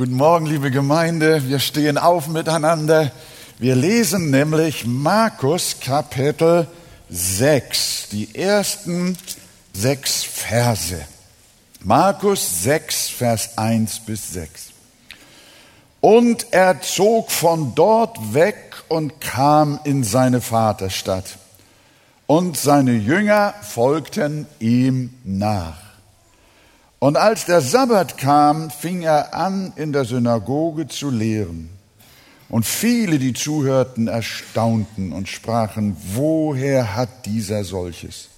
Guten 0.00 0.16
Morgen, 0.16 0.46
liebe 0.46 0.70
Gemeinde. 0.70 1.46
Wir 1.46 1.58
stehen 1.58 1.98
auf 1.98 2.26
miteinander. 2.26 3.12
Wir 3.58 3.76
lesen 3.76 4.30
nämlich 4.30 4.86
Markus 4.86 5.76
Kapitel 5.78 6.66
6, 7.10 8.08
die 8.10 8.34
ersten 8.34 9.18
sechs 9.74 10.24
Verse. 10.24 11.04
Markus 11.84 12.62
6, 12.62 13.10
Vers 13.10 13.58
1 13.58 14.00
bis 14.06 14.32
6. 14.32 14.70
Und 16.00 16.46
er 16.50 16.80
zog 16.80 17.30
von 17.30 17.74
dort 17.74 18.32
weg 18.32 18.76
und 18.88 19.20
kam 19.20 19.80
in 19.84 20.02
seine 20.02 20.40
Vaterstadt. 20.40 21.36
Und 22.26 22.56
seine 22.56 22.92
Jünger 22.92 23.52
folgten 23.60 24.46
ihm 24.60 25.12
nach. 25.24 25.89
Und 27.00 27.16
als 27.16 27.46
der 27.46 27.62
Sabbat 27.62 28.18
kam, 28.18 28.70
fing 28.70 29.00
er 29.02 29.34
an, 29.34 29.72
in 29.76 29.92
der 29.92 30.04
Synagoge 30.04 30.86
zu 30.86 31.10
lehren. 31.10 31.70
Und 32.50 32.66
viele, 32.66 33.18
die 33.18 33.32
zuhörten, 33.32 34.06
erstaunten 34.06 35.12
und 35.12 35.28
sprachen, 35.28 35.96
woher 36.14 36.94
hat 36.94 37.24
dieser 37.24 37.64
solches? 37.64 38.28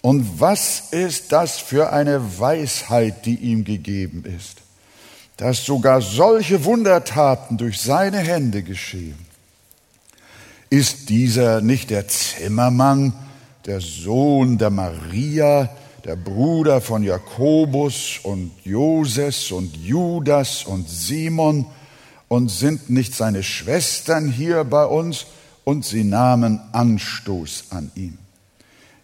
Und 0.00 0.40
was 0.40 0.90
ist 0.90 1.30
das 1.30 1.58
für 1.58 1.92
eine 1.92 2.40
Weisheit, 2.40 3.26
die 3.26 3.36
ihm 3.36 3.62
gegeben 3.64 4.24
ist, 4.24 4.56
dass 5.36 5.64
sogar 5.64 6.00
solche 6.00 6.64
Wundertaten 6.64 7.58
durch 7.58 7.80
seine 7.80 8.18
Hände 8.18 8.64
geschehen? 8.64 9.18
Ist 10.68 11.10
dieser 11.10 11.60
nicht 11.60 11.90
der 11.90 12.08
Zimmermann, 12.08 13.12
der 13.66 13.80
Sohn 13.80 14.58
der 14.58 14.70
Maria, 14.70 15.70
der 16.08 16.16
Bruder 16.16 16.80
von 16.80 17.02
Jakobus 17.02 18.18
und 18.22 18.50
Joses 18.64 19.52
und 19.52 19.76
Judas 19.76 20.64
und 20.64 20.88
Simon, 20.88 21.66
und 22.28 22.50
sind 22.50 22.88
nicht 22.88 23.14
seine 23.14 23.42
Schwestern 23.42 24.30
hier 24.30 24.64
bei 24.64 24.86
uns? 24.86 25.26
Und 25.64 25.84
sie 25.84 26.04
nahmen 26.04 26.60
Anstoß 26.72 27.64
an 27.70 27.90
ihm. 27.94 28.16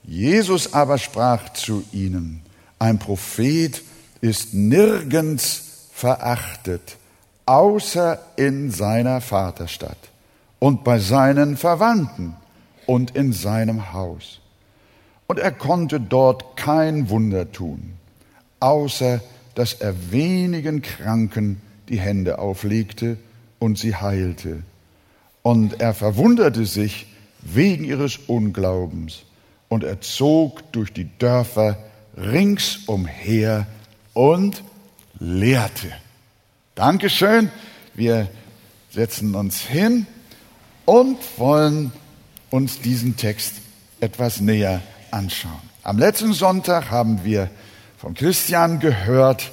Jesus 0.03 0.73
aber 0.73 0.97
sprach 0.97 1.53
zu 1.53 1.85
ihnen, 1.93 2.41
ein 2.79 2.99
Prophet 2.99 3.83
ist 4.23 4.55
nirgends 4.55 5.89
verachtet, 5.93 6.97
außer 7.45 8.19
in 8.37 8.71
seiner 8.71 9.21
Vaterstadt 9.21 9.99
und 10.59 10.85
bei 10.85 10.99
seinen 10.99 11.59
Verwandten 11.59 12.35
und 12.87 13.15
in 13.15 13.35
seinem 13.35 13.93
Haus. 13.93 14.41
Und 15.27 15.39
er 15.39 15.53
konnte 15.53 16.01
dort 16.01 16.57
kein 16.57 17.09
Wunder 17.09 17.51
tun, 17.51 17.95
außer 18.61 19.21
dass 19.55 19.75
er 19.75 20.11
wenigen 20.11 20.83
Kranken 20.83 21.61
die 21.89 21.99
Hände 21.99 22.39
auflegte 22.39 23.17
und 23.59 23.79
sie 23.79 23.95
heilte. 23.95 24.63
Und 25.43 25.81
er 25.81 25.95
verwunderte 25.95 26.67
sich 26.67 27.07
wegen 27.41 27.85
ihres 27.85 28.17
Unglaubens. 28.27 29.25
Und 29.69 29.85
er 29.85 30.01
zog 30.01 30.73
durch 30.73 30.93
die 30.93 31.09
Dörfer 31.19 31.79
ringsumher 32.17 33.67
und 34.13 34.63
lehrte. 35.19 35.93
Dankeschön. 36.75 37.51
Wir 37.95 38.29
setzen 38.91 39.35
uns 39.35 39.61
hin 39.61 40.07
und 40.85 41.19
wollen 41.39 41.93
uns 42.51 42.81
diesen 42.81 43.17
Text 43.17 43.55
etwas 44.01 44.41
näher 44.41 44.75
anschauen. 44.75 44.94
Am 45.85 45.97
letzten 45.97 46.33
Sonntag 46.33 46.91
haben 46.91 47.23
wir 47.23 47.49
von 47.99 48.15
Christian 48.15 48.81
gehört, 48.81 49.53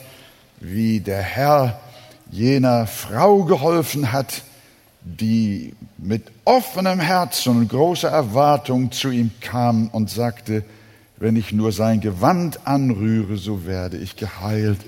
wie 0.60 1.02
der 1.02 1.22
Herr 1.22 1.80
jener 2.32 2.88
Frau 2.88 3.44
geholfen 3.44 4.12
hat, 4.12 4.42
die 5.04 5.76
mit 6.00 6.24
offenem 6.46 7.00
Herzen 7.00 7.58
und 7.58 7.68
großer 7.68 8.10
Erwartung 8.10 8.92
zu 8.92 9.12
ihm 9.12 9.30
kam 9.40 9.90
und 9.90 10.10
sagte, 10.10 10.64
wenn 11.18 11.36
ich 11.36 11.52
nur 11.52 11.72
sein 11.72 12.02
Gewand 12.02 12.66
anrühre, 12.66 13.38
so 13.38 13.68
werde 13.68 13.98
ich 13.98 14.16
geheilt. 14.16 14.80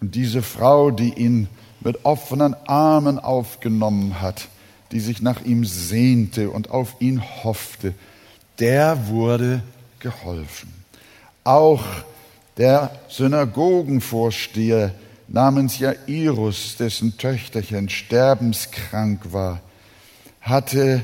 Und 0.00 0.16
diese 0.16 0.42
Frau, 0.42 0.90
die 0.90 1.14
ihn 1.14 1.46
mit 1.78 2.04
offenen 2.04 2.56
Armen 2.66 3.20
aufgenommen 3.20 4.20
hat, 4.20 4.48
die 4.90 4.98
sich 4.98 5.22
nach 5.22 5.44
ihm 5.44 5.64
sehnte 5.64 6.50
und 6.50 6.70
auf 6.70 6.96
ihn 6.98 7.22
hoffte, 7.44 7.94
der 8.58 9.06
wurde 9.06 9.62
geholfen. 10.02 10.72
Auch 11.44 11.84
der 12.58 12.90
Synagogenvorsteher 13.08 14.94
namens 15.28 15.78
Jairus, 15.78 16.76
dessen 16.76 17.16
Töchterchen 17.16 17.88
sterbenskrank 17.88 19.32
war, 19.32 19.60
hatte 20.42 21.02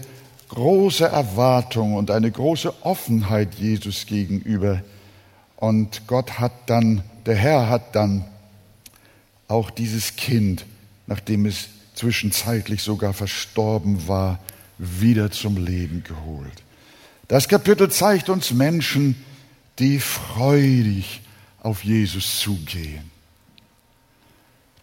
große 0.48 1.06
Erwartung 1.06 1.94
und 1.94 2.10
eine 2.10 2.30
große 2.30 2.84
Offenheit 2.84 3.54
Jesus 3.54 4.04
gegenüber. 4.06 4.82
Und 5.56 6.06
Gott 6.06 6.38
hat 6.38 6.52
dann, 6.66 7.02
der 7.24 7.36
Herr 7.36 7.68
hat 7.68 7.94
dann 7.94 8.24
auch 9.48 9.70
dieses 9.70 10.16
Kind, 10.16 10.66
nachdem 11.06 11.46
es 11.46 11.68
zwischenzeitlich 11.94 12.82
sogar 12.82 13.12
verstorben 13.14 14.06
war, 14.06 14.38
wieder 14.78 15.30
zum 15.30 15.56
Leben 15.56 16.04
geholt. 16.04 16.62
Das 17.28 17.48
Kapitel 17.48 17.90
zeigt 17.90 18.28
uns 18.28 18.50
Menschen, 18.50 19.22
die 19.78 20.00
freudig 20.00 21.20
auf 21.62 21.84
Jesus 21.84 22.40
zugehen 22.40 23.10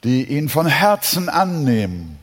die 0.06 0.24
ihn 0.24 0.50
von 0.50 0.68
Herzen 0.68 1.30
annehmen 1.30 2.20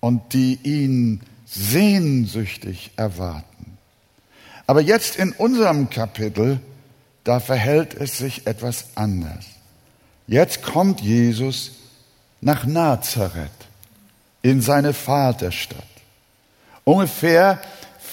und 0.00 0.34
die 0.34 0.58
ihn 0.62 1.22
sehnsüchtig 1.46 2.90
erwarten. 2.96 3.78
Aber 4.66 4.82
jetzt 4.82 5.16
in 5.16 5.32
unserem 5.32 5.88
Kapitel, 5.88 6.60
da 7.24 7.40
verhält 7.40 7.94
es 7.94 8.18
sich 8.18 8.46
etwas 8.46 8.88
anders. 8.96 9.46
Jetzt 10.26 10.62
kommt 10.62 11.00
Jesus 11.00 11.72
nach 12.42 12.66
Nazareth 12.66 13.50
in 14.42 14.60
seine 14.60 14.92
Vaterstadt. 14.92 15.82
Ungefähr 16.84 17.62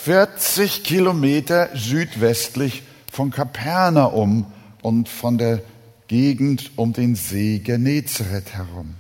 40 0.06 0.84
Kilometer 0.84 1.70
südwestlich 1.74 2.84
von 3.12 3.32
Kapernaum 3.32 4.46
und 4.84 5.10
von 5.10 5.40
der 5.40 5.64
Gegend 6.08 6.70
um 6.76 6.94
den 6.94 7.16
See 7.16 7.58
Genezareth 7.58 8.54
herum. 8.54 8.94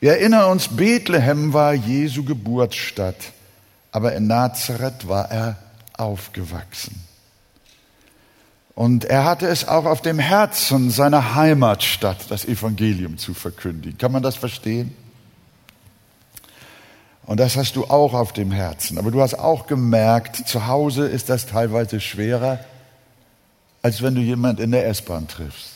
Wir 0.00 0.14
erinnern 0.14 0.50
uns, 0.50 0.76
Bethlehem 0.76 1.52
war 1.52 1.72
Jesu 1.72 2.24
Geburtsstadt, 2.24 3.14
aber 3.92 4.16
in 4.16 4.26
Nazareth 4.26 5.06
war 5.06 5.30
er 5.30 5.56
aufgewachsen. 5.96 7.00
Und 8.74 9.04
er 9.04 9.24
hatte 9.24 9.46
es 9.46 9.68
auch 9.68 9.84
auf 9.84 10.02
dem 10.02 10.18
Herzen 10.18 10.90
seiner 10.90 11.36
Heimatstadt, 11.36 12.28
das 12.28 12.44
Evangelium 12.44 13.18
zu 13.18 13.34
verkündigen. 13.34 13.98
Kann 13.98 14.10
man 14.10 14.24
das 14.24 14.34
verstehen? 14.34 14.96
Und 17.28 17.38
das 17.40 17.58
hast 17.58 17.76
du 17.76 17.84
auch 17.84 18.14
auf 18.14 18.32
dem 18.32 18.50
Herzen. 18.50 18.96
Aber 18.96 19.10
du 19.10 19.20
hast 19.20 19.34
auch 19.34 19.66
gemerkt, 19.66 20.48
zu 20.48 20.66
Hause 20.66 21.06
ist 21.06 21.28
das 21.28 21.44
teilweise 21.44 22.00
schwerer, 22.00 22.58
als 23.82 24.00
wenn 24.00 24.14
du 24.14 24.22
jemand 24.22 24.60
in 24.60 24.70
der 24.70 24.86
S-Bahn 24.86 25.28
triffst. 25.28 25.72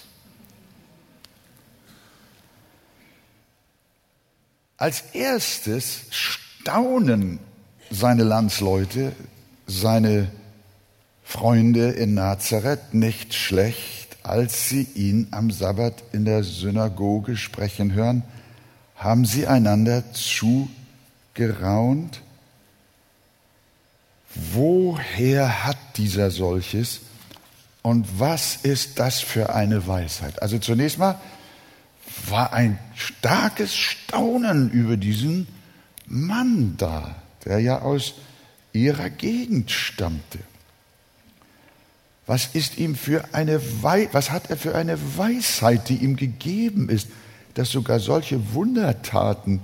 Als 4.79 5.03
erstes 5.13 6.05
staunen 6.09 7.39
seine 7.91 8.23
Landsleute, 8.23 9.13
seine 9.67 10.33
Freunde 11.23 11.91
in 11.91 12.15
Nazareth 12.15 12.95
nicht 12.95 13.35
schlecht, 13.35 14.17
als 14.23 14.71
sie 14.71 14.89
ihn 14.95 15.29
am 15.33 15.51
Sabbat 15.51 16.03
in 16.15 16.25
der 16.25 16.45
Synagoge 16.45 17.37
sprechen 17.37 17.93
hören, 17.93 18.23
haben 18.97 19.27
sie 19.27 19.47
einander 19.47 20.15
zugeraunt. 21.35 22.21
Woher 24.35 25.65
hat 25.65 25.77
dieser 25.97 26.31
solches 26.31 27.01
und 27.83 28.07
was 28.19 28.57
ist 28.57 28.99
das 28.99 29.21
für 29.21 29.55
eine 29.55 29.87
Weisheit? 29.87 30.41
Also 30.41 30.59
zunächst 30.59 30.99
mal, 30.99 31.21
war 32.29 32.53
ein 32.53 32.79
starkes 32.95 33.75
Staunen 33.77 34.71
über 34.71 34.97
diesen 34.97 35.49
Mann 36.07 36.77
da, 36.79 37.17
der 37.45 37.59
ja 37.59 37.81
aus 37.81 38.15
ihrer 38.73 39.11
Gegend 39.11 39.71
stammte. 39.71 40.39
Was 42.27 42.55
ist 42.55 42.79
ihm 42.79 42.95
für 42.95 43.35
eine 43.35 43.61
Wei 43.83 44.09
was 44.13 44.31
hat 44.31 44.49
er 44.49 44.57
für 44.57 44.75
eine 44.75 44.99
Weisheit, 45.19 45.89
die 45.89 45.97
ihm 45.97 46.17
gegeben 46.17 46.89
ist, 46.89 47.09
dass 47.55 47.71
sogar 47.71 48.01
solche 48.01 48.55
Wundertaten 48.55 49.61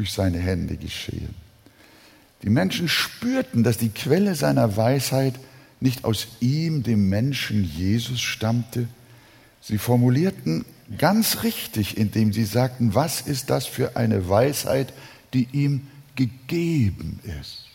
durch 0.00 0.14
seine 0.14 0.38
Hände 0.38 0.78
geschehen? 0.78 1.34
Die 2.42 2.48
Menschen 2.48 2.88
spürten, 2.88 3.62
dass 3.62 3.76
die 3.76 3.90
Quelle 3.90 4.34
seiner 4.34 4.78
Weisheit 4.78 5.34
nicht 5.78 6.06
aus 6.06 6.26
ihm, 6.40 6.82
dem 6.82 7.10
Menschen 7.10 7.64
Jesus, 7.64 8.22
stammte. 8.22 8.88
Sie 9.60 9.76
formulierten 9.76 10.64
ganz 10.96 11.42
richtig, 11.42 11.98
indem 11.98 12.32
sie 12.32 12.46
sagten, 12.46 12.94
was 12.94 13.20
ist 13.20 13.50
das 13.50 13.66
für 13.66 13.94
eine 13.94 14.30
Weisheit, 14.30 14.94
die 15.34 15.48
ihm 15.52 15.86
gegeben 16.16 17.20
ist. 17.40 17.66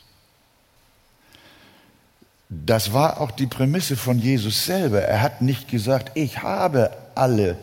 Das 2.50 2.92
war 2.92 3.22
auch 3.22 3.30
die 3.30 3.48
Prämisse 3.48 3.96
von 3.96 4.18
Jesus 4.18 4.66
selber. 4.66 5.04
Er 5.04 5.22
hat 5.22 5.44
nicht 5.44 5.70
gesagt, 5.70 6.18
ich 6.18 6.42
habe 6.42 6.90
alle 7.14 7.56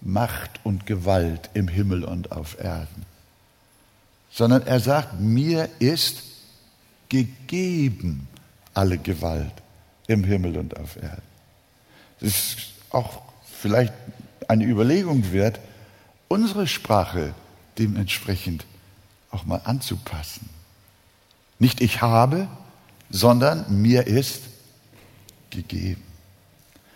Macht 0.00 0.60
und 0.62 0.86
Gewalt 0.86 1.50
im 1.54 1.66
Himmel 1.66 2.04
und 2.04 2.30
auf 2.30 2.56
Erden, 2.60 3.09
sondern 4.30 4.66
er 4.66 4.80
sagt, 4.80 5.20
mir 5.20 5.68
ist 5.78 6.22
gegeben 7.08 8.28
alle 8.74 8.98
Gewalt 8.98 9.52
im 10.06 10.24
Himmel 10.24 10.56
und 10.56 10.76
auf 10.78 10.96
Erden. 10.96 11.22
Das 12.20 12.28
ist 12.28 12.56
auch 12.90 13.22
vielleicht 13.44 13.92
eine 14.48 14.64
Überlegung 14.64 15.32
wert, 15.32 15.60
unsere 16.28 16.66
Sprache 16.66 17.34
dementsprechend 17.78 18.64
auch 19.30 19.44
mal 19.44 19.60
anzupassen. 19.64 20.48
Nicht 21.58 21.80
ich 21.80 22.00
habe, 22.00 22.48
sondern 23.10 23.82
mir 23.82 24.06
ist 24.06 24.42
gegeben. 25.50 26.02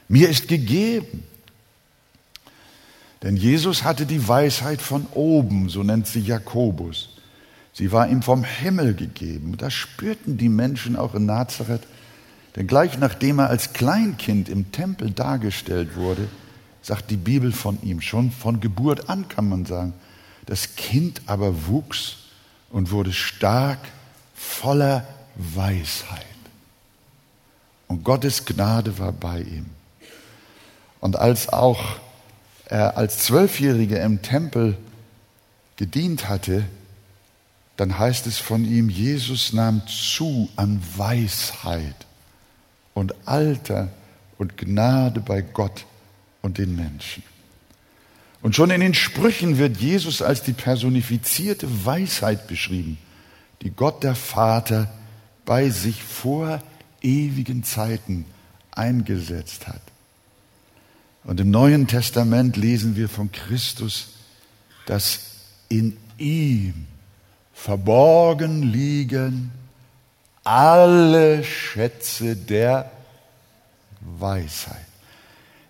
Mir 0.09 0.29
ist 0.29 0.49
gegeben. 0.49 1.25
Denn 3.23 3.37
Jesus 3.37 3.85
hatte 3.85 4.07
die 4.07 4.27
Weisheit 4.27 4.83
von 4.83 5.07
oben, 5.13 5.69
so 5.69 5.83
nennt 5.83 6.07
sie 6.07 6.21
Jakobus. 6.21 7.14
Sie 7.75 7.91
war 7.91 8.09
ihm 8.09 8.23
vom 8.23 8.45
Himmel 8.45 8.95
gegeben. 8.95 9.57
Das 9.59 9.75
spürten 9.75 10.39
die 10.39 10.49
Menschen 10.49 10.97
auch 10.97 11.15
in 11.15 11.27
Nazareth. 11.27 11.83
Denn 12.55 12.69
gleich 12.69 12.99
nachdem 12.99 13.41
er 13.41 13.51
als 13.51 13.73
Kleinkind 13.73 14.49
im 14.49 14.71
Tempel 14.71 15.11
dargestellt 15.11 15.97
wurde, 15.97 16.29
sagt 16.83 17.11
die 17.11 17.17
Bibel 17.17 17.51
von 17.51 17.83
ihm, 17.83 18.01
schon 18.01 18.31
von 18.31 18.61
Geburt 18.61 19.09
an 19.11 19.29
kann 19.29 19.49
man 19.49 19.67
sagen, 19.67 19.93
das 20.47 20.77
Kind 20.77 21.23
aber 21.27 21.67
wuchs 21.67 22.17
und 22.71 22.93
wurde 22.93 23.13
stark, 23.13 23.81
voller 24.35 25.05
Weisheit. 25.35 26.27
Und 27.89 28.05
Gottes 28.05 28.45
Gnade 28.45 28.99
war 28.99 29.13
bei 29.13 29.41
ihm. 29.41 29.67
Und 31.01 31.17
als 31.17 31.49
auch 31.49 31.97
er 32.67 32.97
als 32.97 33.19
Zwölfjähriger 33.19 34.01
im 34.03 34.23
Tempel 34.23 34.77
gedient 35.77 36.29
hatte, 36.29 36.65
dann 37.77 37.99
heißt 37.99 38.27
es 38.27 38.39
von 38.39 38.65
ihm, 38.65 38.89
Jesus 38.89 39.53
nahm 39.53 39.83
zu 39.87 40.49
an 40.57 40.81
Weisheit 40.97 42.07
und 42.95 43.15
Alter 43.27 43.91
und 44.39 44.57
Gnade 44.57 45.21
bei 45.21 45.43
Gott 45.43 45.87
und 46.43 46.59
den 46.59 46.77
Menschen. 46.77 47.23
Und 48.43 48.55
schon 48.55 48.71
in 48.71 48.81
den 48.81 48.95
Sprüchen 48.95 49.59
wird 49.59 49.79
Jesus 49.79 50.23
als 50.23 50.43
die 50.43 50.53
personifizierte 50.53 51.87
Weisheit 51.87 52.47
beschrieben, 52.47 52.99
die 53.63 53.71
Gott 53.71 54.05
der 54.05 54.15
Vater 54.15 54.93
bei 55.47 55.71
sich 55.71 56.03
vor 56.03 56.63
ewigen 57.01 57.65
Zeiten 57.65 58.27
eingesetzt 58.71 59.67
hat. 59.67 59.81
Und 61.25 61.41
im 61.41 61.51
Neuen 61.51 61.87
Testament 61.87 62.57
lesen 62.57 62.97
wir 62.97 63.09
von 63.09 63.33
Christus, 63.33 64.09
dass 64.85 65.21
in 65.71 65.97
ihm 66.19 66.87
verborgen 67.55 68.63
liegen 68.63 69.53
alle 70.45 71.43
Schätze 71.43 72.37
der 72.37 72.91
Weisheit. 74.01 74.85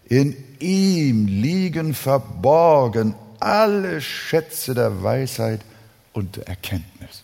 In 0.06 0.36
ihm 0.58 1.26
liegen 1.26 1.94
verborgen 1.94 3.14
alle 3.38 4.00
Schätze 4.00 4.74
der 4.74 5.02
Weisheit 5.02 5.60
und 6.12 6.36
der 6.36 6.48
Erkenntnis. 6.48 7.22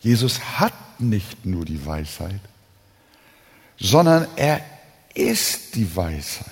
Jesus 0.00 0.40
hat 0.58 0.72
nicht 0.98 1.44
nur 1.44 1.64
die 1.64 1.84
Weisheit, 1.84 2.40
sondern 3.78 4.26
er 4.36 4.60
ist 5.14 5.74
die 5.74 5.96
Weisheit. 5.96 6.46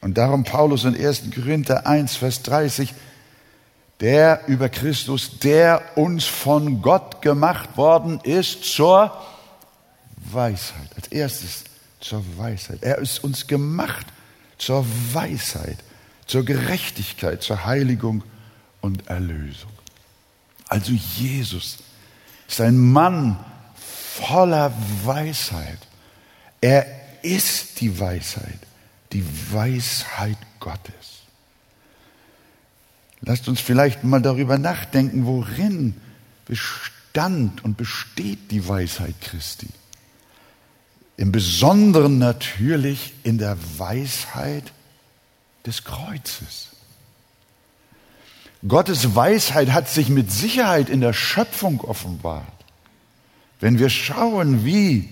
Und 0.00 0.18
darum 0.18 0.44
Paulus 0.44 0.84
in 0.84 0.94
1. 0.94 1.30
Korinther 1.34 1.86
1, 1.86 2.16
Vers 2.16 2.42
30, 2.42 2.94
der 4.00 4.46
über 4.46 4.68
Christus, 4.68 5.38
der 5.40 5.82
uns 5.96 6.24
von 6.24 6.82
Gott 6.82 7.20
gemacht 7.22 7.76
worden 7.76 8.20
ist 8.22 8.64
zur 8.64 9.16
Weisheit. 10.16 10.90
Als 10.96 11.08
erstes 11.08 11.64
zur 12.00 12.22
Weisheit. 12.36 12.82
Er 12.82 12.98
ist 12.98 13.24
uns 13.24 13.46
gemacht 13.46 14.06
zur 14.56 14.86
Weisheit, 15.12 15.78
zur 16.26 16.44
Gerechtigkeit, 16.44 17.42
zur 17.42 17.64
Heiligung 17.64 18.22
und 18.80 19.08
Erlösung. 19.08 19.70
Also 20.68 20.92
Jesus 20.92 21.78
ist 22.46 22.60
ein 22.60 22.78
Mann 22.78 23.38
voller 23.74 24.72
Weisheit. 25.04 25.78
Er 26.60 26.86
ist 27.22 27.80
die 27.80 27.98
Weisheit, 27.98 28.58
die 29.12 29.24
Weisheit 29.52 30.38
Gottes. 30.60 31.17
Lasst 33.20 33.48
uns 33.48 33.60
vielleicht 33.60 34.04
mal 34.04 34.22
darüber 34.22 34.58
nachdenken, 34.58 35.26
worin 35.26 35.94
bestand 36.44 37.64
und 37.64 37.76
besteht 37.76 38.50
die 38.50 38.66
Weisheit 38.66 39.14
Christi. 39.20 39.68
Im 41.16 41.32
Besonderen 41.32 42.18
natürlich 42.18 43.12
in 43.24 43.38
der 43.38 43.56
Weisheit 43.76 44.72
des 45.66 45.84
Kreuzes. 45.84 46.68
Gottes 48.66 49.14
Weisheit 49.14 49.72
hat 49.72 49.88
sich 49.88 50.08
mit 50.08 50.32
Sicherheit 50.32 50.88
in 50.88 51.00
der 51.00 51.12
Schöpfung 51.12 51.80
offenbart. 51.80 52.46
Wenn 53.60 53.78
wir 53.78 53.90
schauen, 53.90 54.64
wie 54.64 55.08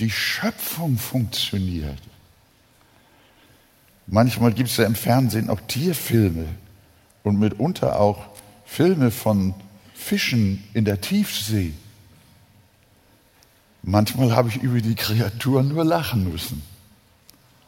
die 0.00 0.10
Schöpfung 0.10 0.98
funktioniert. 0.98 2.00
Manchmal 4.06 4.52
gibt 4.52 4.70
es 4.70 4.76
ja 4.76 4.86
im 4.86 4.94
Fernsehen 4.94 5.50
auch 5.50 5.60
Tierfilme 5.68 6.46
und 7.22 7.38
mitunter 7.38 8.00
auch 8.00 8.26
Filme 8.64 9.10
von 9.10 9.54
Fischen 9.94 10.64
in 10.74 10.84
der 10.84 11.00
Tiefsee. 11.00 11.72
Manchmal 13.82 14.34
habe 14.34 14.48
ich 14.48 14.56
über 14.56 14.80
die 14.80 14.94
Kreaturen 14.94 15.68
nur 15.68 15.84
lachen 15.84 16.30
müssen. 16.30 16.62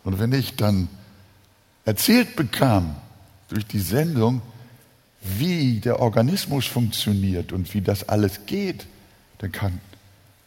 Und 0.05 0.19
wenn 0.19 0.33
ich 0.33 0.57
dann 0.57 0.89
erzählt 1.85 2.37
bekam 2.37 2.97
durch 3.49 3.67
die 3.67 3.81
Sendung, 3.81 4.43
wie 5.21 5.81
der 5.81 6.01
Organismus 6.01 6.67
funktioniert 6.67 7.53
und 7.53 7.73
wie 7.75 7.81
das 7.81 8.09
alles 8.09 8.47
geht, 8.47 8.87
dann 9.39 9.53
kann 9.53 9.81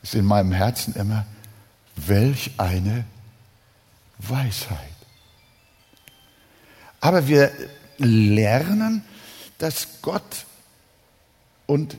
es 0.03 0.13
in 0.13 0.25
meinem 0.25 0.51
Herzen 0.51 0.93
immer, 0.95 1.25
welch 1.95 2.51
eine 2.57 3.05
Weisheit. 4.17 4.94
Aber 7.05 7.27
wir 7.27 7.51
lernen, 7.99 9.03
dass 9.59 10.01
Gott 10.01 10.47
und 11.67 11.97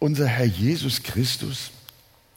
unser 0.00 0.26
Herr 0.26 0.46
Jesus 0.46 1.04
Christus 1.04 1.70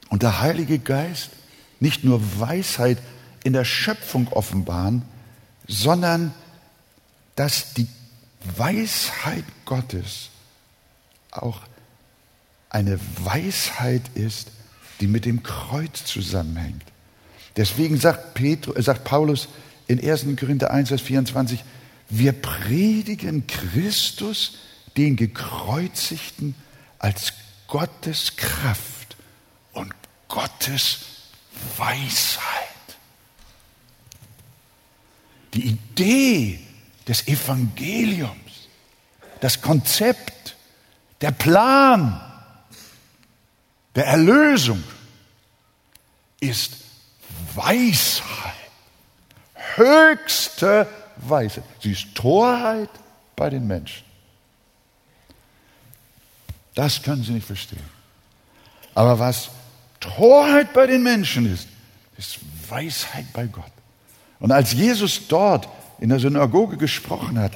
und 0.10 0.22
der 0.22 0.40
Heilige 0.40 0.78
Geist 0.78 1.32
nicht 1.80 2.04
nur 2.04 2.22
Weisheit 2.40 3.00
in 3.44 3.54
der 3.54 3.66
Schöpfung 3.66 4.28
offenbaren, 4.28 5.02
sondern 5.68 6.32
dass 7.36 7.74
die 7.74 7.88
Weisheit 8.56 9.46
Gottes 9.66 10.30
auch 11.32 11.62
eine 12.70 13.00
Weisheit 13.24 14.04
ist, 14.14 14.52
die 15.00 15.08
mit 15.08 15.26
dem 15.26 15.42
Kreuz 15.42 16.06
zusammenhängt. 16.06 16.84
Deswegen 17.58 18.00
sagt, 18.00 18.36
Petrus, 18.36 18.76
äh, 18.76 18.84
sagt 18.84 19.06
Paulus 19.06 19.48
in 19.88 20.00
1. 20.00 20.28
Korinther 20.40 20.70
1, 20.70 20.90
Vers 20.90 21.02
24, 21.02 21.64
wir 22.10 22.34
predigen 22.34 23.46
Christus, 23.48 24.58
den 24.98 25.16
Gekreuzigten, 25.16 26.56
als 26.98 27.34
Gottes 27.68 28.36
Kraft 28.36 29.16
und 29.74 29.94
Gottes 30.28 31.00
Weisheit. 31.78 32.44
Die 35.54 35.68
Idee 35.68 36.60
des 37.08 37.28
Evangeliums, 37.28 38.68
das 39.40 39.62
Konzept, 39.62 40.56
der 41.22 41.32
Plan 41.32 42.20
der 43.96 44.06
Erlösung 44.06 44.84
ist 46.40 46.74
Weisheit, 47.54 48.54
höchste 49.76 50.88
Weisheit. 51.28 51.64
Sie 51.82 51.92
ist 51.92 52.16
Torheit 52.16 52.90
bei 53.36 53.50
den 53.50 53.68
Menschen. 53.68 54.04
Das 56.76 57.02
können 57.02 57.24
sie 57.24 57.34
nicht 57.34 57.48
verstehen. 57.48 57.84
Aber 58.96 59.20
was 59.20 59.50
Torheit 60.00 60.74
bei 60.74 60.88
den 60.88 61.04
Menschen 61.04 61.52
ist, 61.52 61.68
ist 62.18 62.40
Weisheit 62.70 63.26
bei 63.34 63.46
Gott. 63.48 63.72
Und 64.40 64.52
als 64.52 64.74
Jesus 64.74 65.28
dort 65.28 65.68
in 66.00 66.10
der 66.10 66.20
Synagoge 66.20 66.78
gesprochen 66.78 67.38
hat, 67.40 67.54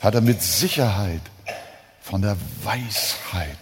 hat 0.00 0.14
er 0.14 0.20
mit 0.20 0.42
Sicherheit 0.42 1.20
von 2.00 2.22
der 2.22 2.36
Weisheit 2.62 3.58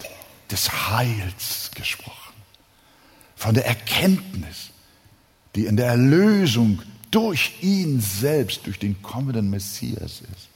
des 0.50 0.90
Heils 0.90 1.71
gesprochen, 1.75 2.35
von 3.37 3.54
der 3.54 3.66
Erkenntnis, 3.66 4.71
die 5.54 5.66
in 5.66 5.76
der 5.76 5.87
Erlösung 5.87 6.83
durch 7.10 7.54
ihn 7.62 8.00
selbst, 8.00 8.66
durch 8.66 8.78
den 8.78 9.02
kommenden 9.02 9.50
Messias 9.50 10.20
ist. 10.20 10.48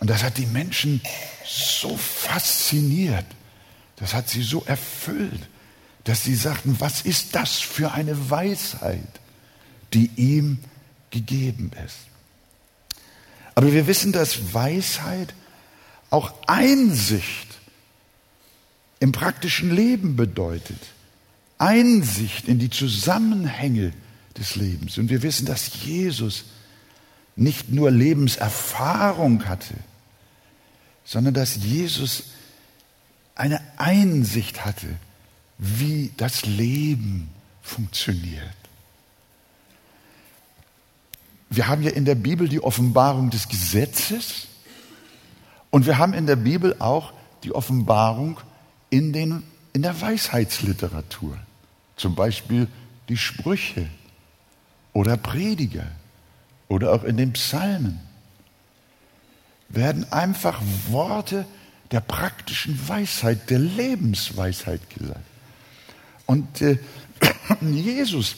Und 0.00 0.10
das 0.10 0.22
hat 0.22 0.38
die 0.38 0.46
Menschen 0.46 1.00
so 1.46 1.96
fasziniert, 1.96 3.26
das 3.96 4.14
hat 4.14 4.28
sie 4.28 4.42
so 4.42 4.62
erfüllt, 4.66 5.48
dass 6.04 6.24
sie 6.24 6.34
sagten, 6.34 6.76
was 6.80 7.02
ist 7.02 7.34
das 7.34 7.60
für 7.60 7.92
eine 7.92 8.30
Weisheit, 8.30 9.08
die 9.94 10.10
ihm 10.16 10.58
gegeben 11.10 11.70
ist. 11.86 11.96
Aber 13.54 13.72
wir 13.72 13.86
wissen, 13.86 14.12
dass 14.12 14.52
Weisheit 14.52 15.32
auch 16.10 16.34
Einsicht 16.46 17.48
im 19.00 19.12
praktischen 19.12 19.74
Leben 19.74 20.16
bedeutet. 20.16 20.80
Einsicht 21.58 22.48
in 22.48 22.58
die 22.58 22.70
Zusammenhänge 22.70 23.92
des 24.36 24.56
Lebens. 24.56 24.98
Und 24.98 25.10
wir 25.10 25.22
wissen, 25.22 25.46
dass 25.46 25.84
Jesus 25.84 26.44
nicht 27.36 27.70
nur 27.70 27.90
Lebenserfahrung 27.90 29.46
hatte, 29.46 29.74
sondern 31.04 31.34
dass 31.34 31.56
Jesus 31.56 32.24
eine 33.34 33.60
Einsicht 33.76 34.64
hatte, 34.64 34.88
wie 35.58 36.12
das 36.16 36.46
Leben 36.46 37.30
funktioniert. 37.62 38.54
Wir 41.50 41.68
haben 41.68 41.82
ja 41.82 41.90
in 41.90 42.04
der 42.04 42.14
Bibel 42.14 42.48
die 42.48 42.62
Offenbarung 42.62 43.30
des 43.30 43.48
Gesetzes 43.48 44.48
und 45.70 45.86
wir 45.86 45.98
haben 45.98 46.14
in 46.14 46.26
der 46.26 46.36
Bibel 46.36 46.76
auch 46.80 47.12
die 47.44 47.54
Offenbarung 47.54 48.40
in, 48.90 49.12
den, 49.12 49.42
in 49.72 49.82
der 49.82 50.00
Weisheitsliteratur. 50.00 51.36
Zum 51.96 52.14
Beispiel 52.14 52.66
die 53.08 53.16
Sprüche 53.16 53.88
oder 54.94 55.18
Prediger 55.18 55.86
oder 56.68 56.94
auch 56.94 57.04
in 57.04 57.18
den 57.18 57.34
Psalmen 57.34 58.00
werden 59.68 60.10
einfach 60.10 60.62
Worte 60.88 61.44
der 61.90 62.00
praktischen 62.00 62.88
Weisheit, 62.88 63.50
der 63.50 63.58
Lebensweisheit 63.58 64.80
gesagt. 64.90 65.20
Und 66.26 66.62
äh, 66.62 66.78
Jesus 67.60 68.36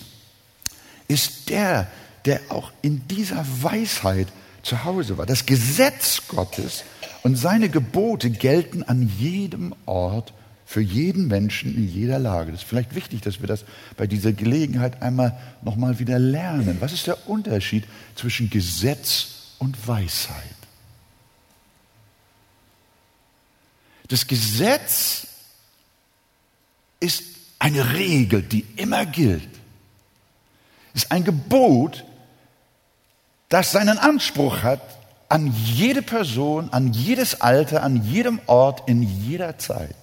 ist 1.09 1.49
der, 1.49 1.87
der 2.25 2.41
auch 2.49 2.73
in 2.83 3.07
dieser 3.07 3.45
Weisheit 3.63 4.29
zu 4.63 4.85
Hause 4.85 5.17
war. 5.17 5.27
Das 5.27 5.47
Gesetz 5.47 6.23
Gottes 6.27 6.85
und 7.23 7.37
seine 7.37 7.69
Gebote 7.69 8.31
gelten 8.31 8.83
an 8.83 9.11
jedem 9.19 9.75
Ort 9.87 10.33
für 10.67 10.81
jeden 10.81 11.29
Menschen 11.29 11.75
in 11.77 11.89
jeder 11.89 12.19
Lage. 12.19 12.51
Das 12.51 12.63
ist 12.63 12.69
vielleicht 12.69 12.97
wichtig, 12.97 13.23
dass 13.23 13.41
wir 13.41 13.47
das 13.47 13.65
bei 13.97 14.09
dieser 14.09 14.33
Gelegenheit 14.33 15.01
einmal 15.01 15.39
nochmal 15.63 16.01
wieder 16.01 16.19
lernen. 16.19 16.79
Was 16.81 16.93
ist 16.93 17.07
der 17.07 17.29
Unterschied 17.29 17.85
zwischen 18.17 18.51
Gesetz 18.51 19.29
und 19.61 19.87
Weisheit? 19.87 20.43
Das 24.09 24.27
Gesetz 24.27 25.29
ist 26.99 27.23
eine 27.61 27.95
Regel, 27.95 28.43
die 28.43 28.65
immer 28.77 29.07
gilt. 29.07 29.49
Es 30.95 31.05
ist 31.05 31.13
ein 31.13 31.25
Gebot, 31.25 32.05
das 33.49 33.71
seinen 33.71 33.99
Anspruch 33.99 34.65
hat 34.65 34.81
an 35.29 35.53
jede 35.65 36.03
Person, 36.03 36.71
an 36.71 36.93
jedes 36.93 37.41
Alter, 37.41 37.85
an 37.85 38.05
jedem 38.05 38.41
Ort, 38.47 38.89
in 38.89 39.03
jeder 39.03 39.59
Zeit. 39.59 39.95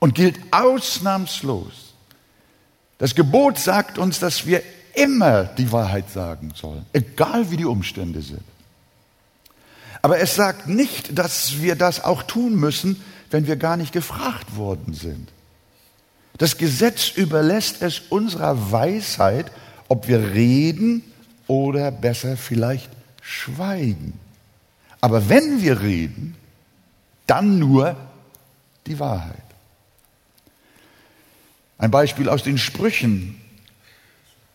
Und 0.00 0.14
gilt 0.14 0.38
ausnahmslos. 0.52 1.94
Das 2.98 3.14
Gebot 3.14 3.58
sagt 3.58 3.98
uns, 3.98 4.18
dass 4.18 4.46
wir 4.46 4.62
immer 4.94 5.44
die 5.44 5.70
Wahrheit 5.70 6.10
sagen 6.10 6.52
sollen, 6.54 6.84
egal 6.92 7.50
wie 7.50 7.56
die 7.56 7.64
Umstände 7.64 8.22
sind. 8.22 8.42
Aber 10.02 10.18
es 10.18 10.34
sagt 10.34 10.68
nicht, 10.68 11.18
dass 11.18 11.60
wir 11.60 11.76
das 11.76 12.04
auch 12.04 12.22
tun 12.22 12.54
müssen, 12.56 13.02
wenn 13.30 13.46
wir 13.46 13.56
gar 13.56 13.76
nicht 13.76 13.92
gefragt 13.92 14.56
worden 14.56 14.94
sind. 14.94 15.28
Das 16.38 16.56
Gesetz 16.56 17.10
überlässt 17.10 17.82
es 17.82 18.00
unserer 18.10 18.70
Weisheit, 18.70 19.50
ob 19.88 20.06
wir 20.06 20.34
reden 20.34 21.02
oder 21.46 21.90
besser 21.90 22.36
vielleicht 22.36 22.90
schweigen. 23.22 24.18
Aber 25.00 25.28
wenn 25.28 25.62
wir 25.62 25.80
reden, 25.80 26.36
dann 27.26 27.58
nur 27.58 27.96
die 28.86 28.98
Wahrheit. 28.98 29.47
Ein 31.78 31.92
Beispiel 31.92 32.28
aus 32.28 32.42
den 32.42 32.58
Sprüchen. 32.58 33.40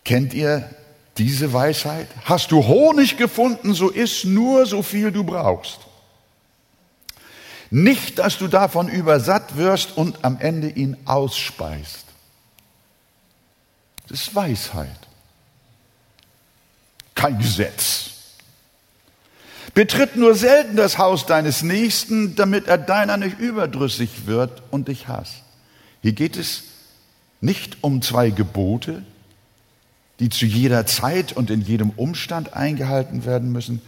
Kennt 0.04 0.34
ihr 0.34 0.68
diese 1.16 1.52
Weisheit? 1.52 2.08
Hast 2.24 2.52
du 2.52 2.66
Honig 2.66 3.16
gefunden, 3.16 3.72
so 3.72 3.90
iss 3.90 4.24
nur 4.24 4.66
so 4.66 4.82
viel 4.82 5.10
du 5.10 5.24
brauchst. 5.24 5.80
Nicht, 7.70 8.18
dass 8.18 8.38
du 8.38 8.46
davon 8.46 8.88
übersatt 8.88 9.56
wirst 9.56 9.96
und 9.96 10.24
am 10.24 10.38
Ende 10.38 10.68
ihn 10.68 10.96
ausspeist. 11.06 12.04
Das 14.06 14.20
ist 14.20 14.34
Weisheit. 14.34 14.90
Kein 17.14 17.38
Gesetz. 17.38 18.10
Betritt 19.72 20.14
nur 20.16 20.34
selten 20.34 20.76
das 20.76 20.98
Haus 20.98 21.26
deines 21.26 21.62
Nächsten, 21.62 22.36
damit 22.36 22.68
er 22.68 22.78
deiner 22.78 23.16
nicht 23.16 23.38
überdrüssig 23.38 24.26
wird 24.26 24.62
und 24.70 24.88
dich 24.88 25.08
hasst. 25.08 25.42
Hier 26.02 26.12
geht 26.12 26.36
es 26.36 26.64
nicht 27.44 27.78
um 27.82 28.02
zwei 28.02 28.30
Gebote, 28.30 29.02
die 30.18 30.30
zu 30.30 30.46
jeder 30.46 30.86
Zeit 30.86 31.32
und 31.32 31.50
in 31.50 31.60
jedem 31.60 31.90
Umstand 31.90 32.54
eingehalten 32.54 33.24
werden 33.24 33.52
müssen, 33.52 33.82